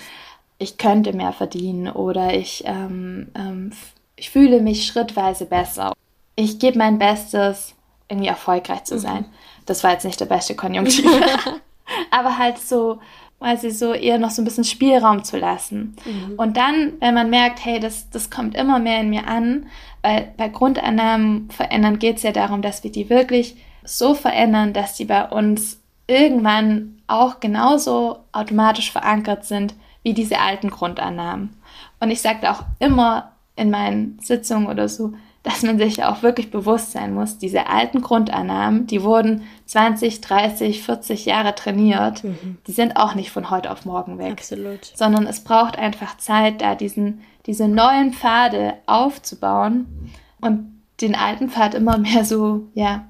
[0.59, 3.73] ich könnte mehr verdienen oder ich, ähm, ähm,
[4.17, 5.93] ich fühle mich schrittweise besser.
[6.37, 7.75] Ich gebe mein Bestes,
[8.09, 9.23] irgendwie erfolgreich zu sein.
[9.23, 9.35] Mhm.
[9.67, 11.07] Das war jetzt nicht der beste Konjunktiv.
[12.11, 12.99] aber halt so,
[13.41, 15.97] quasi so eher noch so ein bisschen Spielraum zu lassen.
[16.05, 16.35] Mhm.
[16.37, 19.67] Und dann, wenn man merkt, hey, das, das kommt immer mehr in mir an,
[20.03, 24.95] weil bei Grundannahmen verändern geht es ja darum, dass wir die wirklich so verändern, dass
[24.95, 31.57] die bei uns irgendwann auch genauso automatisch verankert sind wie diese alten Grundannahmen.
[31.99, 36.51] Und ich sage auch immer in meinen Sitzungen oder so, dass man sich auch wirklich
[36.51, 42.59] bewusst sein muss, diese alten Grundannahmen, die wurden 20, 30, 40 Jahre trainiert, mhm.
[42.67, 44.33] die sind auch nicht von heute auf morgen weg.
[44.33, 44.85] Absolut.
[44.95, 49.87] Sondern es braucht einfach Zeit, da diesen, diese neuen Pfade aufzubauen
[50.43, 53.07] und den alten Pfad immer mehr so, ja,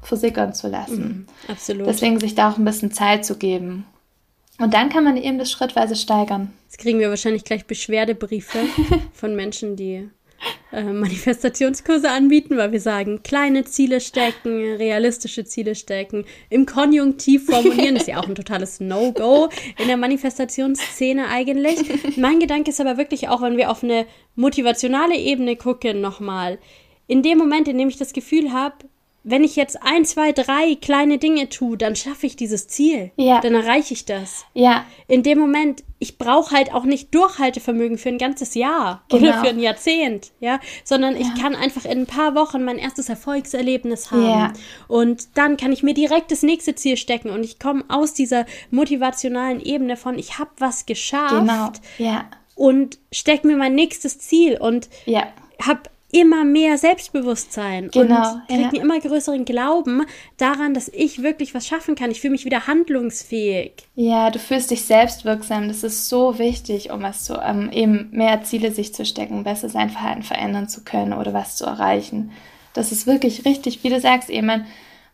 [0.00, 1.26] versickern zu lassen.
[1.46, 1.52] Mhm.
[1.52, 1.86] Absolut.
[1.86, 3.84] Deswegen sich da auch ein bisschen Zeit zu geben.
[4.58, 6.52] Und dann kann man eben das schrittweise steigern.
[6.64, 8.58] Jetzt kriegen wir wahrscheinlich gleich Beschwerdebriefe
[9.12, 10.08] von Menschen, die
[10.72, 17.96] äh, Manifestationskurse anbieten, weil wir sagen, kleine Ziele stecken, realistische Ziele stecken, im Konjunktiv formulieren,
[17.96, 22.16] ist ja auch ein totales No-Go in der Manifestationsszene eigentlich.
[22.16, 26.58] Mein Gedanke ist aber wirklich auch, wenn wir auf eine motivationale Ebene gucken, nochmal,
[27.06, 28.76] in dem Moment, in dem ich das Gefühl habe,
[29.30, 33.10] wenn ich jetzt ein, zwei, drei kleine Dinge tue, dann schaffe ich dieses Ziel.
[33.16, 33.40] Ja.
[33.40, 34.46] Dann erreiche ich das.
[34.54, 34.86] Ja.
[35.06, 39.22] In dem Moment, ich brauche halt auch nicht Durchhaltevermögen für ein ganzes Jahr genau.
[39.22, 41.20] oder für ein Jahrzehnt, ja, sondern ja.
[41.20, 44.22] ich kann einfach in ein paar Wochen mein erstes Erfolgserlebnis haben.
[44.22, 44.52] Ja.
[44.86, 48.46] Und dann kann ich mir direkt das nächste Ziel stecken und ich komme aus dieser
[48.70, 51.34] motivationalen Ebene von, ich habe was geschafft.
[51.34, 51.72] Genau.
[51.98, 52.30] Ja.
[52.54, 55.26] Und stecke mir mein nächstes Ziel und ja.
[55.64, 58.68] habe immer mehr Selbstbewusstsein genau, und kriege ja.
[58.68, 60.06] einen immer größeren Glauben
[60.38, 62.10] daran, dass ich wirklich was schaffen kann.
[62.10, 63.72] Ich fühle mich wieder handlungsfähig.
[63.94, 65.68] Ja, du fühlst dich selbstwirksam.
[65.68, 69.68] Das ist so wichtig, um was zu, ähm, eben mehr Ziele sich zu stecken, besser
[69.68, 72.32] sein Verhalten verändern zu können oder was zu erreichen.
[72.72, 74.66] Das ist wirklich richtig, wie du sagst, eben, man,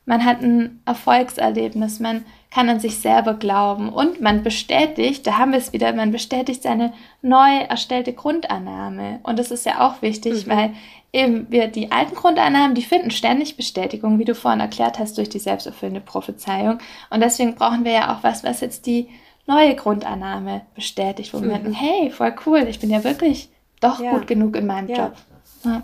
[0.07, 2.25] man hat ein Erfolgserlebnis, man
[2.55, 6.63] kann an sich selber glauben und man bestätigt, da haben wir es wieder, man bestätigt
[6.63, 9.19] seine neu erstellte Grundannahme.
[9.25, 10.51] Und das ist ja auch wichtig, mhm.
[10.51, 10.75] weil
[11.13, 15.29] eben wir die alten Grundannahmen, die finden ständig Bestätigung, wie du vorhin erklärt hast, durch
[15.29, 16.79] die selbsterfüllende Prophezeiung.
[17.11, 19.09] Und deswegen brauchen wir ja auch was, was jetzt die
[19.47, 21.53] neue Grundannahme bestätigt, wo wir mhm.
[21.53, 23.49] denken, hey, voll cool, ich bin ja wirklich
[23.81, 24.13] doch ja.
[24.13, 24.97] gut genug in meinem ja.
[24.97, 25.15] Job.
[25.65, 25.83] Ja.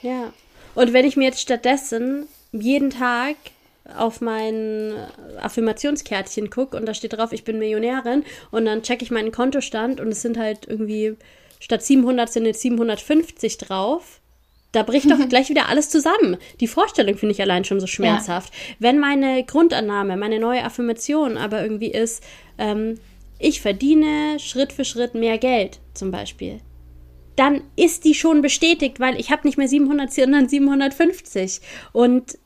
[0.00, 0.32] ja.
[0.74, 3.36] Und wenn ich mir jetzt stattdessen jeden Tag
[3.96, 4.92] auf mein
[5.40, 10.00] Affirmationskärtchen gucke und da steht drauf, ich bin Millionärin und dann checke ich meinen Kontostand
[10.00, 11.16] und es sind halt irgendwie
[11.60, 14.20] statt 700 sind jetzt 750 drauf.
[14.72, 16.36] Da bricht doch gleich wieder alles zusammen.
[16.60, 18.52] Die Vorstellung finde ich allein schon so schmerzhaft.
[18.54, 18.76] Ja.
[18.80, 22.22] Wenn meine Grundannahme, meine neue Affirmation aber irgendwie ist,
[22.58, 22.98] ähm,
[23.38, 26.60] ich verdiene Schritt für Schritt mehr Geld zum Beispiel,
[27.36, 31.60] dann ist die schon bestätigt, weil ich habe nicht mehr 700, sondern 750.
[31.92, 32.38] Und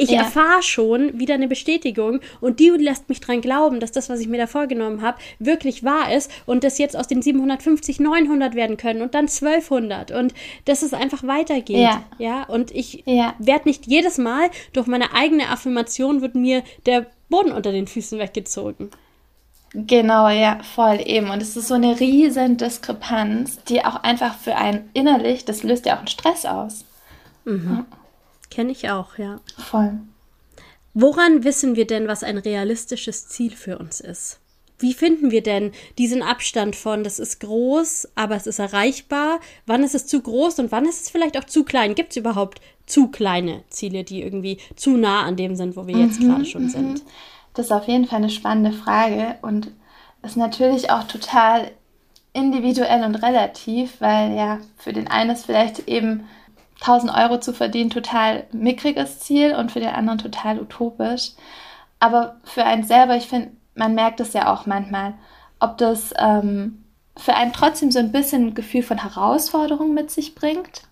[0.00, 0.20] ich ja.
[0.20, 4.28] erfahre schon wieder eine Bestätigung und die lässt mich dran glauben, dass das, was ich
[4.28, 8.76] mir da vorgenommen habe, wirklich wahr ist und dass jetzt aus den 750 900 werden
[8.76, 10.32] können und dann 1200 und
[10.64, 11.76] dass es einfach weitergeht.
[11.76, 12.44] Ja, ja?
[12.44, 13.34] und ich ja.
[13.38, 18.18] werde nicht jedes Mal durch meine eigene Affirmation wird mir der Boden unter den Füßen
[18.18, 18.90] weggezogen.
[19.72, 21.30] Genau, ja, voll eben.
[21.30, 25.86] Und es ist so eine riesen Diskrepanz, die auch einfach für einen innerlich, das löst
[25.86, 26.84] ja auch einen Stress aus.
[27.44, 27.86] Mhm.
[27.90, 27.99] Ja.
[28.50, 29.40] Kenne ich auch, ja.
[29.56, 29.98] Voll.
[30.92, 34.40] Woran wissen wir denn, was ein realistisches Ziel für uns ist?
[34.78, 39.40] Wie finden wir denn diesen Abstand von, das ist groß, aber es ist erreichbar?
[39.66, 41.94] Wann ist es zu groß und wann ist es vielleicht auch zu klein?
[41.94, 45.96] Gibt es überhaupt zu kleine Ziele, die irgendwie zu nah an dem sind, wo wir
[45.96, 46.70] jetzt mhm, gerade schon mhm.
[46.70, 47.02] sind?
[47.54, 49.70] Das ist auf jeden Fall eine spannende Frage und
[50.22, 51.70] ist natürlich auch total
[52.32, 56.24] individuell und relativ, weil ja für den einen ist vielleicht eben
[56.80, 61.32] 1000 Euro zu verdienen total mickriges Ziel und für den anderen total utopisch.
[61.98, 65.14] Aber für einen selber, ich finde, man merkt es ja auch manchmal,
[65.58, 66.84] ob das ähm,
[67.16, 70.82] für einen trotzdem so ein bisschen ein Gefühl von Herausforderung mit sich bringt,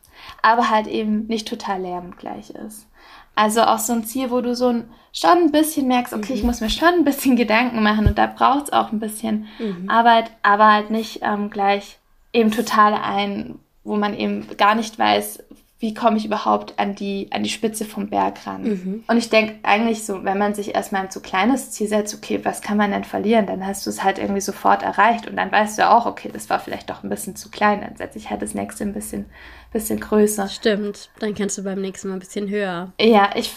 [0.43, 2.87] aber halt eben nicht total lärmend gleich ist.
[3.35, 6.39] Also auch so ein Ziel, wo du so ein, schon ein bisschen merkst, okay, mhm.
[6.39, 9.47] ich muss mir schon ein bisschen Gedanken machen und da braucht es auch ein bisschen
[9.59, 9.89] mhm.
[9.89, 11.99] Arbeit, aber halt nicht ähm, gleich
[12.33, 15.45] eben total ein, wo man eben gar nicht weiß,
[15.81, 18.63] wie komme ich überhaupt an die, an die Spitze vom Berg ran.
[18.63, 19.05] Mhm.
[19.07, 22.41] Und ich denke eigentlich so, wenn man sich erstmal ein zu kleines Ziel setzt, okay,
[22.43, 25.53] was kann man denn verlieren, dann hast du es halt irgendwie sofort erreicht und dann
[25.53, 28.29] weißt du auch, okay, das war vielleicht doch ein bisschen zu klein, dann setze ich
[28.29, 29.27] halt das nächste ein bisschen,
[29.73, 30.49] bisschen größer.
[30.49, 32.93] Stimmt, dann kannst du beim nächsten Mal ein bisschen höher.
[33.01, 33.55] Ja, ich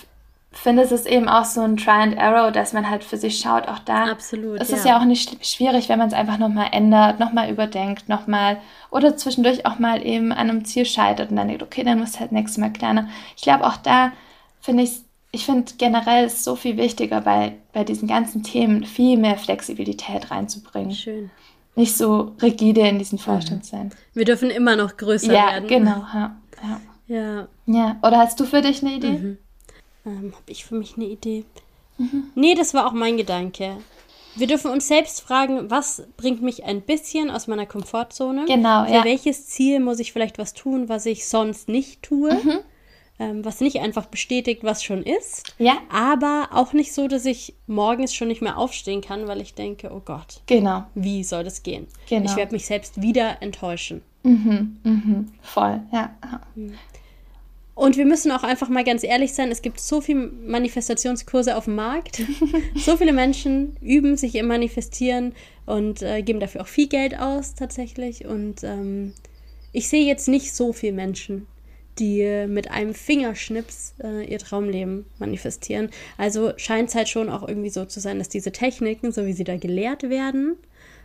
[0.60, 3.40] finde, es ist eben auch so ein Try and Arrow, dass man halt für sich
[3.40, 4.12] schaut, auch da.
[4.12, 4.60] Absolut.
[4.60, 4.78] Es ja.
[4.78, 8.58] ist ja auch nicht schwierig, wenn man es einfach nochmal ändert, nochmal überdenkt, nochmal
[8.90, 12.20] oder zwischendurch auch mal eben an einem Ziel scheitert und dann denkt, okay, dann muss
[12.20, 13.08] halt nächstes Mal kleiner.
[13.38, 14.12] Ich glaube, auch da
[14.60, 19.18] finde ich ich finde generell ist so viel wichtiger, bei, bei diesen ganzen Themen viel
[19.18, 20.92] mehr Flexibilität reinzubringen.
[20.92, 21.32] Schön.
[21.76, 23.92] Nicht so rigide in diesen Vorstand sein.
[24.14, 25.68] Wir dürfen immer noch größer ja, werden.
[25.70, 26.78] Genau, ja, genau.
[27.08, 27.48] Ja.
[27.66, 27.98] Ja.
[28.04, 29.12] Oder hast du für dich eine Idee?
[29.12, 29.38] Mhm.
[30.06, 31.46] Ähm, Habe ich für mich eine Idee?
[31.98, 32.32] Mhm.
[32.36, 33.78] Nee, das war auch mein Gedanke.
[34.36, 38.46] Wir dürfen uns selbst fragen, was bringt mich ein bisschen aus meiner Komfortzone?
[38.46, 39.04] Genau, Für ja.
[39.04, 42.34] welches Ziel muss ich vielleicht was tun, was ich sonst nicht tue?
[42.34, 42.60] Mhm.
[43.20, 45.54] Ähm, was nicht einfach bestätigt, was schon ist.
[45.60, 45.78] Ja.
[45.92, 49.92] Aber auch nicht so, dass ich morgens schon nicht mehr aufstehen kann, weil ich denke,
[49.94, 50.42] oh Gott.
[50.48, 50.86] Genau.
[50.96, 51.88] Wie soll das gehen?
[52.10, 52.26] Genau.
[52.26, 54.02] Ich werde mich selbst wieder enttäuschen.
[54.24, 56.16] Mhm, mhm, voll, ja.
[56.56, 56.74] Mhm.
[57.74, 61.66] Und wir müssen auch einfach mal ganz ehrlich sein, es gibt so viele Manifestationskurse auf
[61.66, 62.22] dem Markt.
[62.76, 65.34] so viele Menschen üben sich im Manifestieren
[65.66, 68.26] und äh, geben dafür auch viel Geld aus tatsächlich.
[68.26, 69.14] Und ähm,
[69.72, 71.48] ich sehe jetzt nicht so viele Menschen,
[71.98, 75.90] die mit einem Fingerschnips äh, ihr Traumleben manifestieren.
[76.18, 79.34] Also scheint es halt schon auch irgendwie so zu sein, dass diese Techniken, so wie
[79.34, 80.58] sie da gelehrt werden,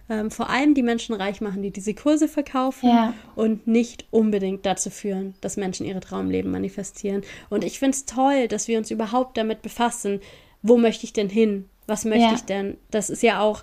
[0.09, 3.15] ähm, vor allem die Menschen reich machen, die diese Kurse verkaufen ja.
[3.35, 7.23] und nicht unbedingt dazu führen, dass Menschen ihre Traumleben manifestieren.
[7.51, 10.21] Und ich finde es toll, dass wir uns überhaupt damit befassen,
[10.63, 11.69] wo möchte ich denn hin?
[11.87, 12.35] Was möchte ja.
[12.35, 12.77] ich denn?
[12.91, 13.63] Das ist ja auch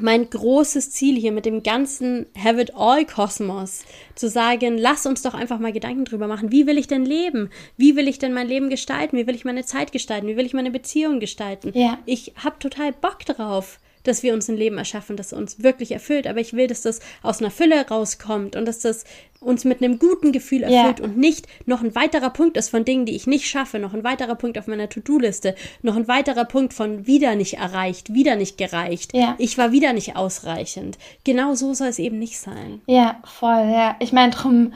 [0.00, 3.84] mein großes Ziel hier mit dem ganzen Have It All Kosmos,
[4.14, 6.50] zu sagen, lass uns doch einfach mal Gedanken drüber machen.
[6.50, 7.50] Wie will ich denn leben?
[7.76, 9.16] Wie will ich denn mein Leben gestalten?
[9.16, 10.26] Wie will ich meine Zeit gestalten?
[10.26, 11.70] Wie will ich meine Beziehung gestalten?
[11.74, 11.98] Ja.
[12.06, 16.26] Ich habe total Bock drauf dass wir uns ein Leben erschaffen, das uns wirklich erfüllt.
[16.26, 19.04] Aber ich will, dass das aus einer Fülle rauskommt und dass das
[19.40, 21.04] uns mit einem guten Gefühl erfüllt ja.
[21.04, 24.04] und nicht noch ein weiterer Punkt ist von Dingen, die ich nicht schaffe, noch ein
[24.04, 28.58] weiterer Punkt auf meiner To-Do-Liste, noch ein weiterer Punkt von wieder nicht erreicht, wieder nicht
[28.58, 29.34] gereicht, ja.
[29.38, 30.98] ich war wieder nicht ausreichend.
[31.24, 32.80] Genau so soll es eben nicht sein.
[32.86, 33.96] Ja, voll, ja.
[34.00, 34.72] Ich meine, drum,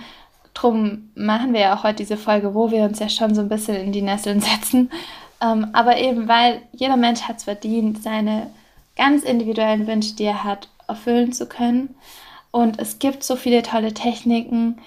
[0.54, 3.48] drum machen wir ja auch heute diese Folge, wo wir uns ja schon so ein
[3.48, 4.90] bisschen in die Nesseln setzen.
[5.40, 8.50] Ähm, aber eben, weil jeder Mensch hat es verdient, seine
[8.98, 11.94] ganz individuellen Wünsche, die er hat, erfüllen zu können.
[12.50, 14.78] Und es gibt so viele tolle Techniken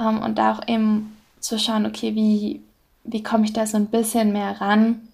[0.00, 2.62] ähm, und da auch eben zu schauen, okay, wie,
[3.04, 5.06] wie komme ich da so ein bisschen mehr ran.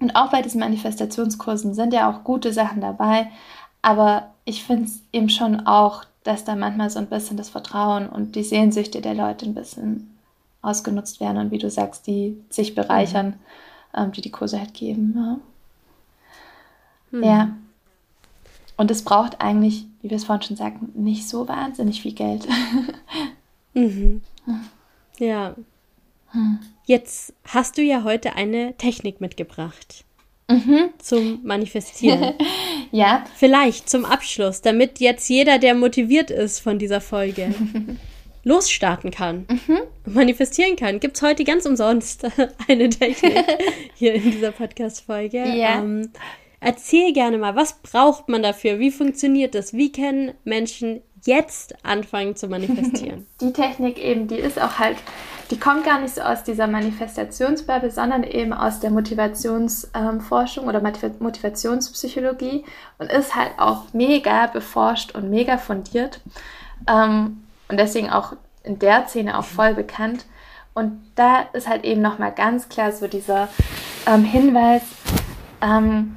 [0.00, 3.30] Und auch bei diesen Manifestationskursen sind ja auch gute Sachen dabei,
[3.80, 8.08] aber ich finde es eben schon auch, dass da manchmal so ein bisschen das Vertrauen
[8.08, 10.18] und die Sehnsüchte der Leute ein bisschen
[10.62, 13.26] ausgenutzt werden und wie du sagst, die sich bereichern,
[13.94, 14.02] mhm.
[14.02, 15.14] ähm, die die Kurse halt geben.
[15.16, 15.53] Ja.
[17.14, 17.22] Hm.
[17.22, 17.56] Ja.
[18.76, 22.46] Und es braucht eigentlich, wie wir es vorhin schon sagten, nicht so wahnsinnig viel Geld.
[23.74, 24.20] mhm.
[25.18, 25.54] Ja.
[26.32, 26.58] Hm.
[26.86, 30.04] Jetzt hast du ja heute eine Technik mitgebracht.
[30.48, 30.90] Mhm.
[30.98, 32.34] Zum Manifestieren.
[32.90, 33.24] ja.
[33.36, 37.54] Vielleicht zum Abschluss, damit jetzt jeder, der motiviert ist von dieser Folge,
[38.42, 39.78] losstarten kann, mhm.
[40.04, 40.98] manifestieren kann.
[40.98, 42.26] Gibt es heute ganz umsonst
[42.68, 43.44] eine Technik
[43.94, 45.38] hier in dieser Podcast-Folge.
[45.38, 45.78] Ja.
[45.78, 46.10] Ähm,
[46.64, 48.78] Erzähl gerne mal, was braucht man dafür?
[48.78, 49.74] Wie funktioniert das?
[49.74, 53.26] Wie können Menschen jetzt anfangen zu manifestieren?
[53.42, 54.96] Die Technik eben, die ist auch halt,
[55.50, 60.80] die kommt gar nicht so aus dieser Manifestationsbubble, sondern eben aus der Motivationsforschung ähm, oder
[61.18, 62.64] Motivationspsychologie
[62.96, 66.22] und ist halt auch mega beforscht und mega fundiert
[66.88, 70.24] ähm, und deswegen auch in der Szene auch voll bekannt.
[70.72, 73.48] Und da ist halt eben nochmal ganz klar so dieser
[74.06, 74.82] ähm, Hinweis,
[75.60, 76.16] ähm,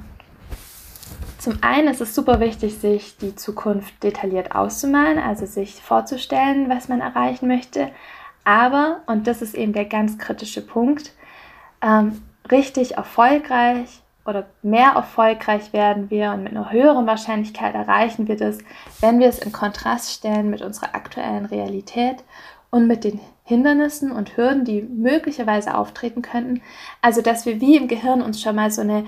[1.38, 6.88] zum einen ist es super wichtig, sich die Zukunft detailliert auszumalen, also sich vorzustellen, was
[6.88, 7.90] man erreichen möchte.
[8.44, 11.12] Aber, und das ist eben der ganz kritische Punkt,
[11.80, 18.36] ähm, richtig erfolgreich oder mehr erfolgreich werden wir und mit einer höheren Wahrscheinlichkeit erreichen wir
[18.36, 18.58] das,
[19.00, 22.24] wenn wir es in Kontrast stellen mit unserer aktuellen Realität
[22.70, 26.60] und mit den Hindernissen und Hürden, die möglicherweise auftreten könnten.
[27.00, 29.06] Also, dass wir wie im Gehirn uns schon mal so eine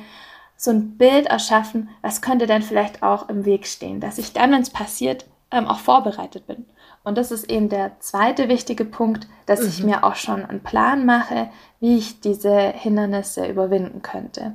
[0.60, 4.52] so ein Bild erschaffen, was könnte denn vielleicht auch im Weg stehen, dass ich dann,
[4.52, 6.66] wenn es passiert, ähm, auch vorbereitet bin.
[7.02, 9.68] Und das ist eben der zweite wichtige Punkt, dass mhm.
[9.68, 11.48] ich mir auch schon einen Plan mache,
[11.80, 14.52] wie ich diese Hindernisse überwinden könnte.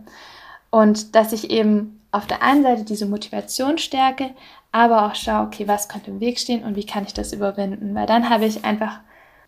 [0.69, 4.29] Und dass ich eben auf der einen Seite diese Motivation stärke,
[4.71, 7.95] aber auch schaue, okay, was könnte im Weg stehen und wie kann ich das überwinden?
[7.95, 8.99] Weil dann habe ich einfach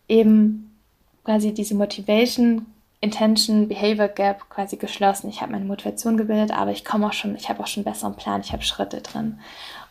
[0.08, 0.76] eben
[1.22, 2.66] quasi diese Motivation,
[3.00, 5.28] Intention, Behavior Gap quasi geschlossen.
[5.28, 7.92] Ich habe meine Motivation gebildet, aber ich komme auch schon, ich habe auch schon einen
[7.92, 9.38] besseren Plan, ich habe Schritte drin.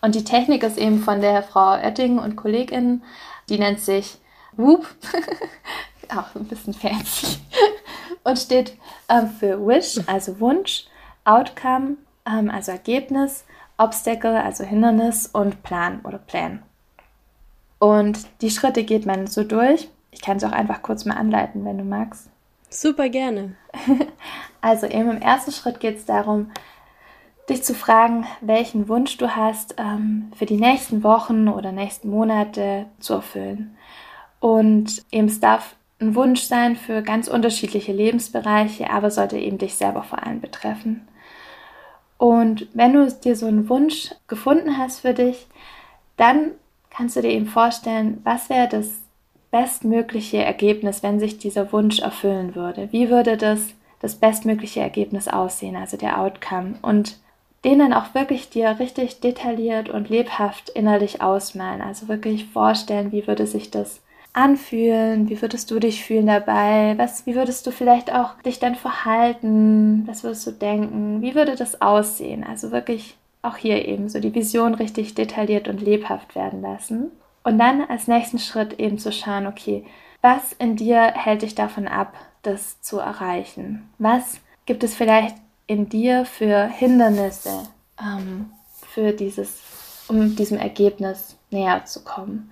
[0.01, 3.03] Und die Technik ist eben von der Frau Oetting und KollegInnen,
[3.49, 4.17] die nennt sich
[4.57, 4.87] Whoop,
[6.09, 7.37] auch ein bisschen fancy,
[8.23, 8.75] und steht
[9.07, 10.85] ähm, für Wish, also Wunsch,
[11.23, 11.95] Outcome,
[12.25, 13.45] ähm, also Ergebnis,
[13.77, 16.63] Obstacle, also Hindernis und Plan oder Plan.
[17.79, 19.87] Und die Schritte geht man so durch.
[20.11, 22.29] Ich kann es auch einfach kurz mal anleiten, wenn du magst.
[22.69, 23.55] Super gerne.
[24.59, 26.51] Also eben im ersten Schritt geht es darum,
[27.47, 32.87] dich zu fragen, welchen Wunsch du hast, ähm, für die nächsten Wochen oder nächsten Monate
[32.99, 33.77] zu erfüllen.
[34.39, 39.75] Und eben es darf ein Wunsch sein für ganz unterschiedliche Lebensbereiche, aber sollte eben dich
[39.75, 41.07] selber vor allem betreffen.
[42.17, 45.47] Und wenn du dir so einen Wunsch gefunden hast für dich,
[46.17, 46.51] dann
[46.89, 49.06] kannst du dir eben vorstellen, was wäre das
[49.57, 52.89] bestmögliche Ergebnis, wenn sich dieser Wunsch erfüllen würde?
[52.91, 53.61] Wie würde das
[53.99, 56.75] das bestmögliche Ergebnis aussehen, also der Outcome?
[56.81, 57.17] Und
[57.65, 61.81] den dann auch wirklich dir richtig detailliert und lebhaft innerlich ausmalen.
[61.81, 64.01] Also wirklich vorstellen, wie würde sich das
[64.33, 68.75] anfühlen, wie würdest du dich fühlen dabei, was, wie würdest du vielleicht auch dich dann
[68.75, 72.43] verhalten, was würdest du denken, wie würde das aussehen?
[72.43, 77.11] Also wirklich auch hier eben so die Vision richtig detailliert und lebhaft werden lassen.
[77.47, 79.85] Und dann als nächsten Schritt eben zu schauen, okay,
[80.21, 83.89] was in dir hält dich davon ab, das zu erreichen?
[83.99, 87.63] Was gibt es vielleicht in dir für Hindernisse
[88.01, 88.51] ähm,
[88.85, 89.61] für dieses,
[90.09, 92.51] um diesem Ergebnis näher zu kommen.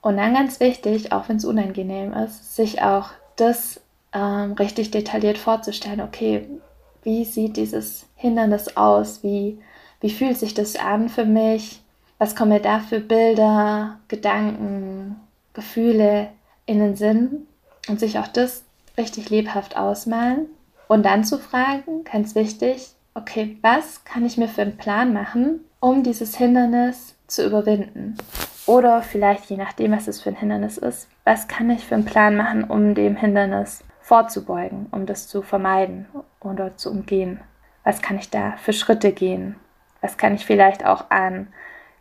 [0.00, 3.80] Und dann ganz wichtig, auch wenn es unangenehm ist, sich auch das
[4.12, 6.00] ähm, richtig detailliert vorzustellen.
[6.00, 6.48] Okay,
[7.04, 9.22] wie sieht dieses Hindernis aus?
[9.22, 9.60] Wie,
[10.00, 11.80] wie fühlt sich das an für mich?
[12.18, 15.16] Was kommen mir da für Bilder, Gedanken,
[15.52, 16.28] Gefühle
[16.66, 17.46] in den Sinn?
[17.88, 18.64] Und sich auch das
[18.96, 20.46] richtig lebhaft ausmalen
[20.88, 25.60] und dann zu fragen, ganz wichtig, okay, was kann ich mir für einen Plan machen,
[25.80, 28.16] um dieses Hindernis zu überwinden?
[28.66, 32.06] Oder vielleicht, je nachdem, was es für ein Hindernis ist, was kann ich für einen
[32.06, 36.06] Plan machen, um dem Hindernis vorzubeugen, um das zu vermeiden
[36.40, 37.40] oder zu umgehen?
[37.82, 39.56] Was kann ich da für Schritte gehen?
[40.00, 41.48] Was kann ich vielleicht auch an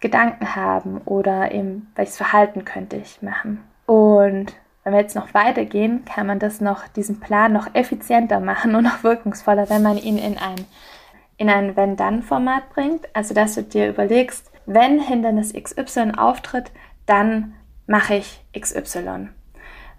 [0.04, 3.64] Gedanken haben oder eben, welches Verhalten könnte ich machen?
[3.86, 8.76] Und wenn wir jetzt noch weitergehen, kann man das noch, diesen Plan noch effizienter machen
[8.76, 10.66] und noch wirkungsvoller, wenn man ihn in ein,
[11.38, 13.08] in ein Wenn-Dann-Format bringt.
[13.16, 16.72] Also, dass du dir überlegst, wenn Hindernis XY auftritt,
[17.06, 17.54] dann
[17.88, 19.30] mache ich XY.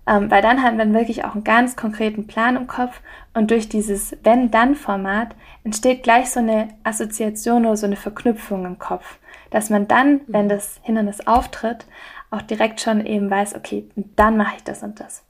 [0.06, 3.00] Ähm, weil dann hat man wirklich auch einen ganz konkreten Plan im Kopf
[3.32, 5.34] und durch dieses Wenn-Dann-Format
[5.64, 9.18] entsteht gleich so eine Assoziation oder so eine Verknüpfung im Kopf,
[9.54, 11.86] dass man dann, wenn das Hindernis auftritt,
[12.32, 15.22] auch direkt schon eben weiß, okay, dann mache ich das und das.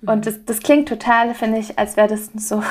[0.00, 0.22] Und mhm.
[0.22, 2.62] das, das klingt total, finde ich, als wäre das so,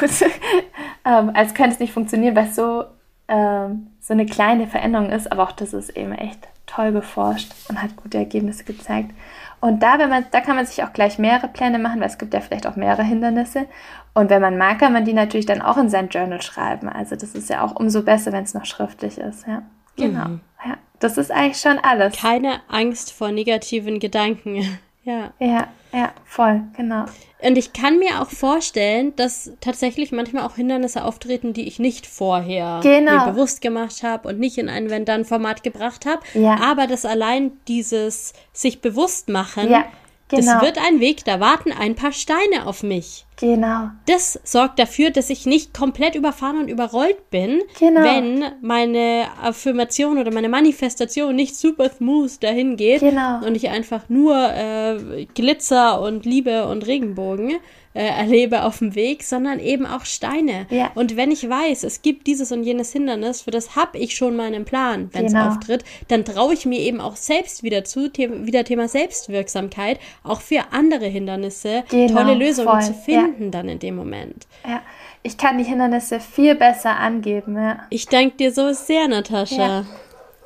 [1.05, 2.85] ähm, als könnte es nicht funktionieren, weil es so,
[3.27, 7.79] ähm, so eine kleine Veränderung ist, aber auch das ist eben echt toll beforscht und
[7.79, 9.11] hat gute Ergebnisse gezeigt.
[9.59, 12.17] Und da, wenn man, da kann man sich auch gleich mehrere Pläne machen, weil es
[12.17, 13.67] gibt ja vielleicht auch mehrere Hindernisse.
[14.15, 16.89] Und wenn man mag, kann man die natürlich dann auch in sein Journal schreiben.
[16.89, 19.45] Also das ist ja auch umso besser, wenn es noch schriftlich ist.
[19.45, 19.61] Ja,
[19.95, 20.27] genau.
[20.27, 20.41] Mhm.
[20.65, 20.77] Ja.
[20.99, 22.15] Das ist eigentlich schon alles.
[22.15, 24.79] Keine Angst vor negativen Gedanken.
[25.03, 25.31] ja.
[25.39, 27.05] Ja, ja, voll, genau.
[27.39, 32.07] Und ich kann mir auch vorstellen, dass tatsächlich manchmal auch Hindernisse auftreten, die ich nicht
[32.07, 33.25] vorher genau.
[33.25, 36.21] mir bewusst gemacht habe und nicht in ein Wenn-Dann-Format gebracht habe.
[36.33, 36.59] Ja.
[36.61, 39.85] Aber dass allein dieses sich bewusst machen ja.
[40.29, 40.53] Genau.
[40.53, 43.25] Das wird ein Weg, da warten ein paar Steine auf mich.
[43.39, 43.89] Genau.
[44.07, 48.01] Das sorgt dafür, dass ich nicht komplett überfahren und überrollt bin, genau.
[48.03, 53.45] wenn meine Affirmation oder meine Manifestation nicht super smooth dahin geht genau.
[53.45, 57.57] und ich einfach nur äh, Glitzer und Liebe und Regenbogen
[57.93, 60.67] äh, erlebe auf dem Weg, sondern eben auch Steine.
[60.69, 60.91] Ja.
[60.95, 64.35] Und wenn ich weiß, es gibt dieses und jenes Hindernis, für das habe ich schon
[64.35, 65.49] meinen Plan, wenn es genau.
[65.49, 70.41] auftritt, dann traue ich mir eben auch selbst wieder zu, The wieder Thema Selbstwirksamkeit, auch
[70.41, 72.81] für andere Hindernisse genau, tolle Lösungen voll.
[72.81, 73.49] zu finden ja.
[73.49, 74.47] dann in dem Moment.
[74.67, 74.81] Ja.
[75.23, 77.57] Ich kann die Hindernisse viel besser angeben.
[77.57, 77.79] Ja.
[77.89, 79.85] Ich danke dir so sehr, Natascha.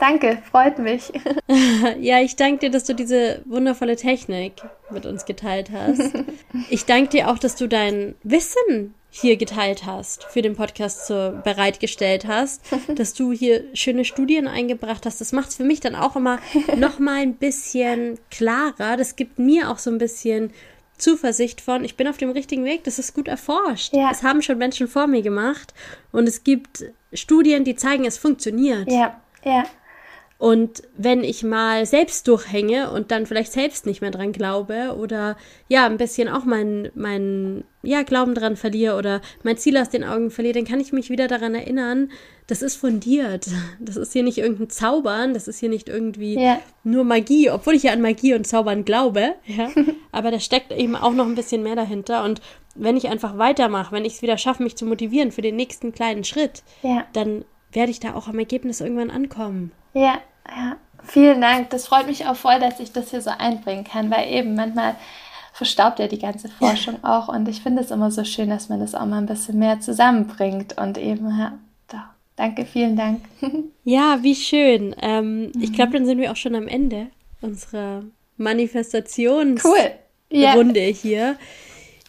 [0.01, 1.13] Danke, freut mich.
[1.99, 4.53] ja, ich danke dir, dass du diese wundervolle Technik
[4.89, 6.01] mit uns geteilt hast.
[6.71, 11.33] ich danke dir auch, dass du dein Wissen hier geteilt hast, für den Podcast so
[11.43, 12.63] bereitgestellt hast,
[12.95, 15.21] dass du hier schöne Studien eingebracht hast.
[15.21, 16.39] Das macht es für mich dann auch immer
[16.77, 18.97] noch mal ein bisschen klarer.
[18.97, 20.51] Das gibt mir auch so ein bisschen
[20.97, 23.93] Zuversicht von, ich bin auf dem richtigen Weg, das ist gut erforscht.
[23.93, 24.09] Ja.
[24.09, 25.75] Das haben schon Menschen vor mir gemacht
[26.11, 28.91] und es gibt Studien, die zeigen, es funktioniert.
[28.91, 29.63] Ja, ja.
[30.41, 35.37] Und wenn ich mal selbst durchhänge und dann vielleicht selbst nicht mehr dran glaube oder
[35.67, 40.03] ja, ein bisschen auch meinen mein, ja, Glauben dran verliere oder mein Ziel aus den
[40.03, 42.09] Augen verliere, dann kann ich mich wieder daran erinnern,
[42.47, 43.49] das ist fundiert.
[43.79, 46.59] Das ist hier nicht irgendein Zaubern, das ist hier nicht irgendwie ja.
[46.83, 49.69] nur Magie, obwohl ich ja an Magie und Zaubern glaube, ja.
[50.11, 52.23] Aber da steckt eben auch noch ein bisschen mehr dahinter.
[52.23, 52.41] Und
[52.73, 55.91] wenn ich einfach weitermache, wenn ich es wieder schaffe, mich zu motivieren für den nächsten
[55.91, 57.05] kleinen Schritt, ja.
[57.13, 59.71] dann werde ich da auch am Ergebnis irgendwann ankommen.
[59.93, 60.19] Ja,
[60.55, 61.69] ja, vielen Dank.
[61.69, 64.95] Das freut mich auch voll, dass ich das hier so einbringen kann, weil eben manchmal
[65.53, 68.79] verstaubt ja die ganze Forschung auch und ich finde es immer so schön, dass man
[68.79, 71.57] das auch mal ein bisschen mehr zusammenbringt und eben, ja,
[71.89, 71.99] doch.
[72.35, 73.21] Danke, vielen Dank.
[73.83, 74.95] ja, wie schön.
[75.01, 75.51] Ähm, mhm.
[75.59, 77.07] Ich glaube, dann sind wir auch schon am Ende
[77.41, 78.03] unserer
[78.37, 79.91] Manifestationsrunde cool.
[80.29, 80.55] ja.
[80.93, 81.35] hier.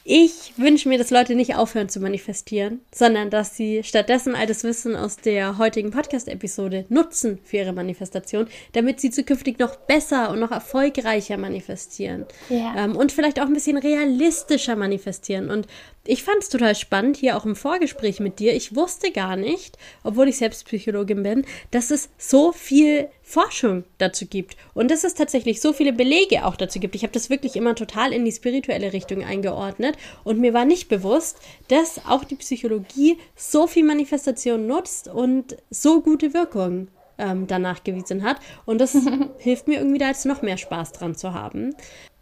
[0.05, 4.65] Ich wünsche mir, dass Leute nicht aufhören zu manifestieren, sondern dass sie stattdessen all das
[4.65, 10.41] Wissen aus der heutigen Podcast-Episode nutzen für ihre Manifestation, damit sie zukünftig noch besser und
[10.41, 12.27] noch erfolgreicher manifestieren.
[12.49, 12.75] Ja.
[12.77, 15.51] Ähm, und vielleicht auch ein bisschen realistischer manifestieren.
[15.51, 15.69] Und
[16.05, 18.55] ich fand es total spannend, hier auch im Vorgespräch mit dir.
[18.55, 24.27] Ich wusste gar nicht, obwohl ich selbst Psychologin bin, dass es so viel Forschung dazu
[24.27, 26.97] gibt und dass es tatsächlich so viele Belege auch dazu gibt.
[26.97, 30.89] Ich habe das wirklich immer total in die spirituelle Richtung eingeordnet und mir war nicht
[30.89, 31.39] bewusst,
[31.69, 36.89] dass auch die Psychologie so viel Manifestation nutzt und so gute Wirkung
[37.19, 38.39] ähm, danach gewiesen hat.
[38.65, 38.97] Und das
[39.39, 41.75] hilft mir irgendwie da jetzt noch mehr Spaß dran zu haben.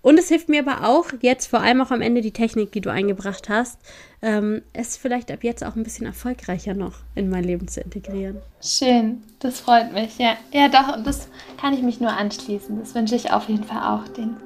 [0.02, 2.80] Und es hilft mir aber auch, jetzt vor allem auch am Ende die Technik, die
[2.80, 3.78] du eingebracht hast,
[4.22, 8.38] ähm, es vielleicht ab jetzt auch ein bisschen erfolgreicher noch in mein Leben zu integrieren.
[8.62, 10.18] Schön, das freut mich.
[10.18, 11.28] Ja, ja doch, und das
[11.60, 12.78] kann ich mich nur anschließen.
[12.78, 14.36] Das wünsche ich auf jeden Fall auch den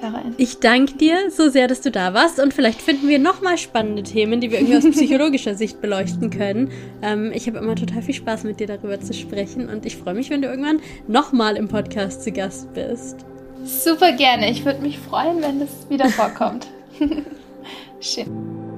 [0.00, 0.34] HörerInnen.
[0.36, 4.02] Ich danke dir so sehr, dass du da warst und vielleicht finden wir nochmal spannende
[4.02, 6.70] Themen, die wir irgendwie aus psychologischer Sicht beleuchten können.
[7.02, 10.14] Ähm, ich habe immer total viel Spaß mit dir darüber zu sprechen und ich freue
[10.14, 13.24] mich, wenn du irgendwann nochmal im Podcast zu Gast bist.
[13.64, 14.50] Super gerne.
[14.50, 16.66] Ich würde mich freuen, wenn das wieder vorkommt.
[18.00, 18.69] Schön.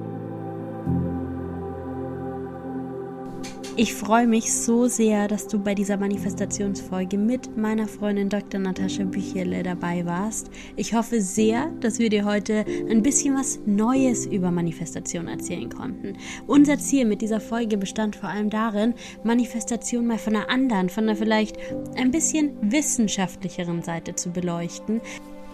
[3.75, 8.59] Ich freue mich so sehr, dass du bei dieser Manifestationsfolge mit meiner Freundin Dr.
[8.59, 10.51] Natascha Büchele dabei warst.
[10.75, 16.13] Ich hoffe sehr, dass wir dir heute ein bisschen was Neues über Manifestation erzählen konnten.
[16.45, 18.93] Unser Ziel mit dieser Folge bestand vor allem darin,
[19.23, 21.57] Manifestation mal von einer anderen, von einer vielleicht
[21.95, 25.01] ein bisschen wissenschaftlicheren Seite zu beleuchten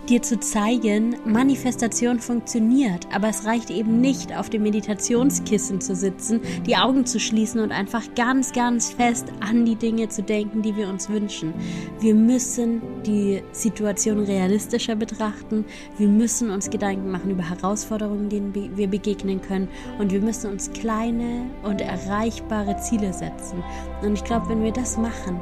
[0.10, 6.42] dir zu zeigen, Manifestation funktioniert, aber es reicht eben nicht, auf dem Meditationskissen zu sitzen,
[6.66, 10.76] die Augen zu schließen und einfach ganz, ganz fest an die Dinge zu denken, die
[10.76, 11.54] wir uns wünschen.
[12.00, 15.66] Wir müssen die Situation realistischer betrachten,
[15.98, 19.68] wir müssen uns Gedanken machen über Herausforderungen, denen wir begegnen können
[20.00, 23.64] und wir müssen uns kleine und erreichbare Ziele setzen.
[24.02, 25.40] Und ich glaube, wenn wir das machen,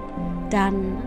[0.50, 0.98] dann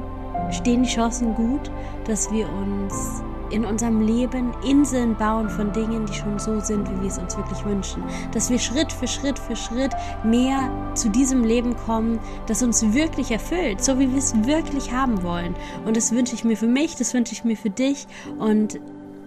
[0.51, 1.71] stehen die Chancen gut,
[2.07, 7.03] dass wir uns in unserem Leben Inseln bauen von Dingen, die schon so sind, wie
[7.03, 8.03] wir es uns wirklich wünschen.
[8.33, 9.93] Dass wir Schritt für Schritt für Schritt
[10.25, 15.23] mehr zu diesem Leben kommen, das uns wirklich erfüllt, so wie wir es wirklich haben
[15.23, 15.55] wollen.
[15.85, 18.07] Und das wünsche ich mir für mich, das wünsche ich mir für dich
[18.39, 18.81] und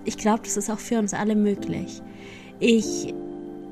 [0.06, 2.02] ich glaube, das ist auch für uns alle möglich.
[2.60, 3.14] Ich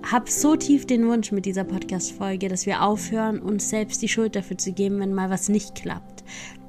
[0.09, 4.35] habe so tief den Wunsch mit dieser Podcast-Folge, dass wir aufhören, uns selbst die Schuld
[4.35, 6.10] dafür zu geben, wenn mal was nicht klappt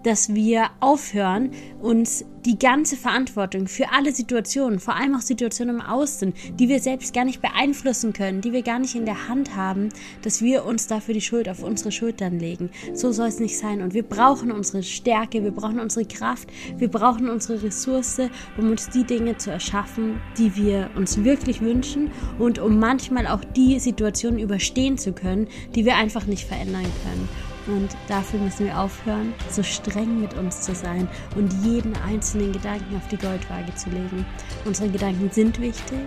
[0.03, 1.51] dass wir aufhören,
[1.81, 6.81] uns die ganze Verantwortung für alle Situationen, vor allem auch Situationen im Außen, die wir
[6.81, 9.91] selbst gar nicht beeinflussen können, die wir gar nicht in der Hand haben,
[10.23, 12.71] dass wir uns dafür die Schuld auf unsere Schultern legen.
[12.95, 13.81] So soll es nicht sein.
[13.81, 16.49] Und wir brauchen unsere Stärke, wir brauchen unsere Kraft,
[16.79, 18.23] wir brauchen unsere Ressource,
[18.59, 22.11] um uns die Dinge zu erschaffen, die wir uns wirklich wünschen
[22.41, 25.47] und um manchmal auch die Situationen überstehen zu können,
[25.77, 27.52] die wir einfach nicht verändern können.
[27.67, 32.97] Und dafür müssen wir aufhören, so streng mit uns zu sein und jeden einzelnen Gedanken
[32.97, 34.27] auf die Goldwaage zu legen.
[34.65, 36.01] Unsere Gedanken sind wichtig,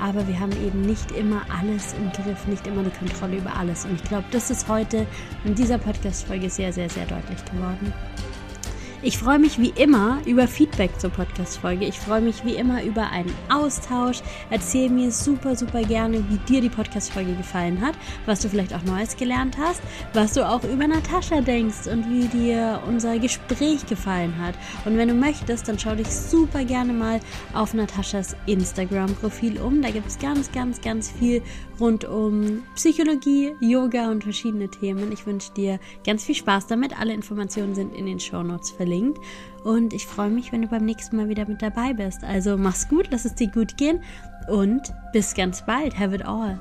[0.00, 3.84] aber wir haben eben nicht immer alles im Griff, nicht immer die Kontrolle über alles.
[3.84, 5.06] Und ich glaube, das ist heute
[5.44, 7.92] in dieser Podcast-Folge sehr, sehr, sehr deutlich geworden.
[9.00, 11.86] Ich freue mich wie immer über Feedback zur Podcast-Folge.
[11.86, 14.22] Ich freue mich wie immer über einen Austausch.
[14.50, 17.94] Erzähl mir super, super gerne, wie dir die Podcast-Folge gefallen hat,
[18.26, 19.80] was du vielleicht auch Neues gelernt hast,
[20.14, 24.56] was du auch über Natascha denkst und wie dir unser Gespräch gefallen hat.
[24.84, 27.20] Und wenn du möchtest, dann schau dich super gerne mal
[27.54, 29.80] auf Nataschas Instagram-Profil um.
[29.80, 31.40] Da gibt es ganz, ganz, ganz viel
[31.78, 35.12] rund um Psychologie, Yoga und verschiedene Themen.
[35.12, 36.98] Ich wünsche dir ganz viel Spaß damit.
[36.98, 39.18] Alle Informationen sind in den Show Notes verlinkt.
[39.64, 42.24] Und ich freue mich, wenn du beim nächsten Mal wieder mit dabei bist.
[42.24, 44.00] Also mach's gut, lass es dir gut gehen
[44.48, 45.98] und bis ganz bald.
[45.98, 46.58] Have it all.